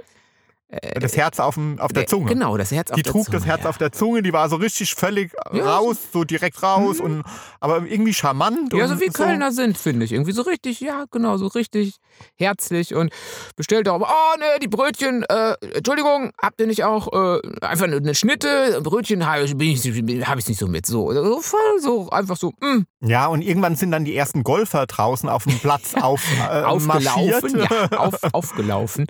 [1.01, 2.29] das Herz auf, dem, auf der Zunge.
[2.29, 3.39] Genau, das Herz auf die der trug Zunge.
[3.39, 3.71] das Herz ja.
[3.71, 7.25] auf der Zunge, die war so richtig völlig Ja, raus, so direkt raus, und,
[7.59, 8.73] aber irgendwie charmant.
[8.73, 10.13] Ja, so wie Kölner sind, finde ich.
[10.13, 11.97] Irgendwie so richtig, ja, genau, so richtig
[12.37, 13.13] herzlich und
[13.57, 18.15] bestellt auch, oh ne, die Brötchen, äh, Entschuldigung, habt ihr nicht auch äh, einfach eine
[18.15, 18.81] Schnitte?
[18.83, 20.87] Brötchen habe ich, hab ich nicht so mit.
[20.87, 24.87] So, so voll so, einfach so, mm, Ja, und irgendwann sind dann die ersten Golfer
[24.87, 27.59] draußen auf dem Platz auf, äh, aufgelaufen.
[27.59, 29.07] Ja, auf, aufgelaufen.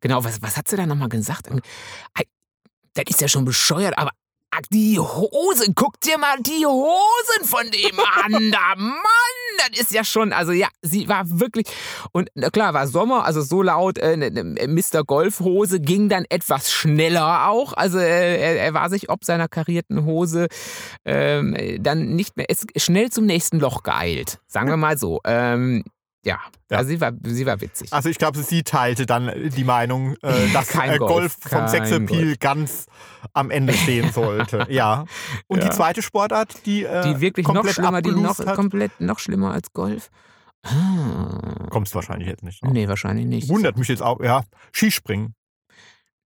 [0.00, 1.48] Genau, was, was hat sie da nochmal gesagt?
[2.94, 4.10] Das ist ja schon bescheuert, aber
[4.70, 8.50] die Hosen, guck dir mal die Hosen von dem an.
[8.50, 9.02] Da, Mann,
[9.58, 11.66] das ist ja schon, also ja, sie war wirklich,
[12.12, 15.04] und na klar, war Sommer, also so laut, äh, ne, ne, Mr.
[15.04, 20.04] Golfhose ging dann etwas schneller auch, also äh, er, er war sich ob seiner karierten
[20.04, 20.48] Hose
[21.04, 25.20] ähm, dann nicht mehr, ist schnell zum nächsten Loch geeilt, sagen wir mal so.
[25.24, 25.84] Ähm,
[26.24, 26.38] ja,
[26.70, 26.76] Ja.
[26.78, 27.92] Also sie war, sie war witzig.
[27.92, 32.36] Also ich glaube, sie teilte dann die Meinung, äh, dass Kein äh, Golf, vom Sexappeal
[32.36, 32.86] ganz
[33.32, 34.66] am Ende stehen sollte.
[34.68, 35.04] ja.
[35.46, 35.68] Und Ja.
[35.68, 39.52] die zweite Sportart, die, äh, die wirklich noch schlimmer, die noch hat, komplett noch schlimmer
[39.52, 40.10] als Golf.
[40.64, 41.66] Ah.
[41.70, 42.62] kommst wahrscheinlich jetzt nicht.
[42.62, 42.72] drauf.
[42.72, 43.48] Nee, wahrscheinlich nicht.
[43.48, 44.42] Wundert mich jetzt auch, ja.
[44.72, 45.34] Skispringen.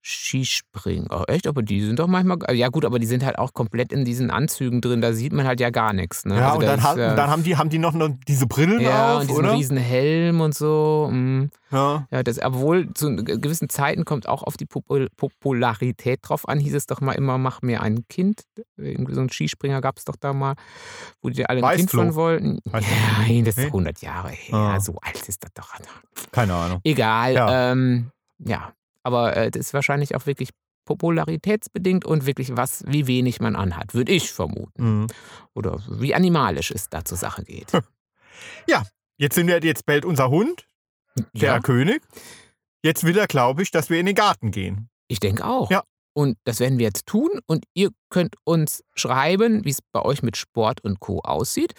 [0.05, 1.07] Skispringen.
[1.11, 1.47] Oh, echt?
[1.47, 2.39] Aber die sind doch manchmal.
[2.55, 5.01] Ja, gut, aber die sind halt auch komplett in diesen Anzügen drin.
[5.01, 6.25] Da sieht man halt ja gar nichts.
[6.25, 6.37] Ne?
[6.37, 7.95] Ja, Also und da dann, ist, ha- äh, dann haben, die, haben die noch
[8.27, 9.55] diese Brillen ja, auf, und diesen oder?
[9.55, 11.09] riesen Helm und so.
[11.13, 11.51] mm.
[11.71, 12.07] Ja.
[12.11, 16.75] Ja, das, obwohl zu gewissen Zeiten kommt auch auf die Popul Popularität drauf an, hieß
[16.75, 18.43] es doch mal immer, mach mir ein Kind.
[18.77, 20.55] Irgendwie so ein Skispringer gab es doch da mal,
[21.23, 22.03] wo die alle ein Kind Weißflo.
[22.03, 22.59] von wollten.
[22.65, 23.23] Weißt du?
[23.23, 23.67] Nein, das ist Nee?
[23.69, 24.55] 100 Jahre her.
[24.55, 24.81] Ah.
[24.81, 25.71] So alt ist das doch.
[26.31, 26.81] Keine Ahnung.
[26.85, 27.33] Egal.
[27.35, 28.73] Ja, ähm, ja.
[29.03, 30.51] Aber äh, das ist wahrscheinlich auch wirklich
[30.85, 35.03] popularitätsbedingt und wirklich was, wie wenig man anhat, würde ich vermuten.
[35.03, 35.07] Mhm.
[35.55, 37.73] Oder wie animalisch es da zur Sache geht.
[39.23, 40.67] Jetzt sind wir, jetzt bellt unser Hund,
[41.33, 42.03] der ja, König.
[42.83, 44.89] Jetzt will er, glaube ich, dass wir in den Garten gehen.
[45.07, 45.71] ich denke auch.
[45.71, 45.85] Ja.
[46.13, 47.31] Und das werden wir jetzt tun.
[47.47, 51.21] Und ihr könnt uns schreiben, wie es bei euch mit Sport und Co.
[51.21, 51.75] aussieht.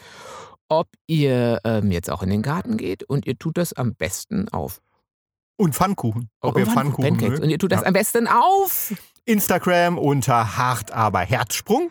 [0.69, 3.03] Ob ihr ähm, jetzt auch in den Garten geht.
[3.03, 4.81] Und ihr tut das am besten auf.
[5.57, 6.29] Und Pfannkuchen.
[6.41, 7.43] Ob Oh, ihr Pfannkuchen, Pfannkuchen mögt.
[7.43, 7.87] Und ihr tut das Ja.
[7.87, 8.93] am besten auf.
[9.25, 11.89] Instagram unter hart aber Herzsprung.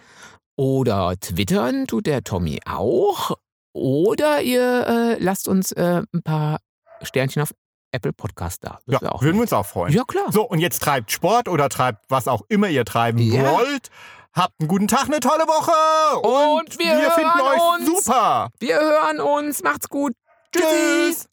[0.56, 3.32] Oder twittern tut der Tommy auch.
[3.72, 4.86] Oder ihr
[5.18, 6.58] äh, lasst uns äh, ein paar
[7.02, 7.52] Sternchen auf
[7.92, 8.78] Apple Podcast da.
[8.86, 9.92] Das Ja, würden wir uns auch freuen.
[9.94, 10.30] Ja, klar.
[10.30, 13.50] So, und jetzt treibt Sport oder treibt was auch immer ihr treiben Ja.
[13.52, 13.88] wollt.
[14.34, 16.18] Habt einen guten Tag, eine tolle Woche.
[16.20, 18.04] Und wir finden hören euch uns.
[18.04, 18.50] super.
[18.58, 19.62] Wir hören uns.
[19.62, 20.12] Macht's gut.
[20.54, 20.66] Tschüssi.
[20.66, 21.26] Tschüss.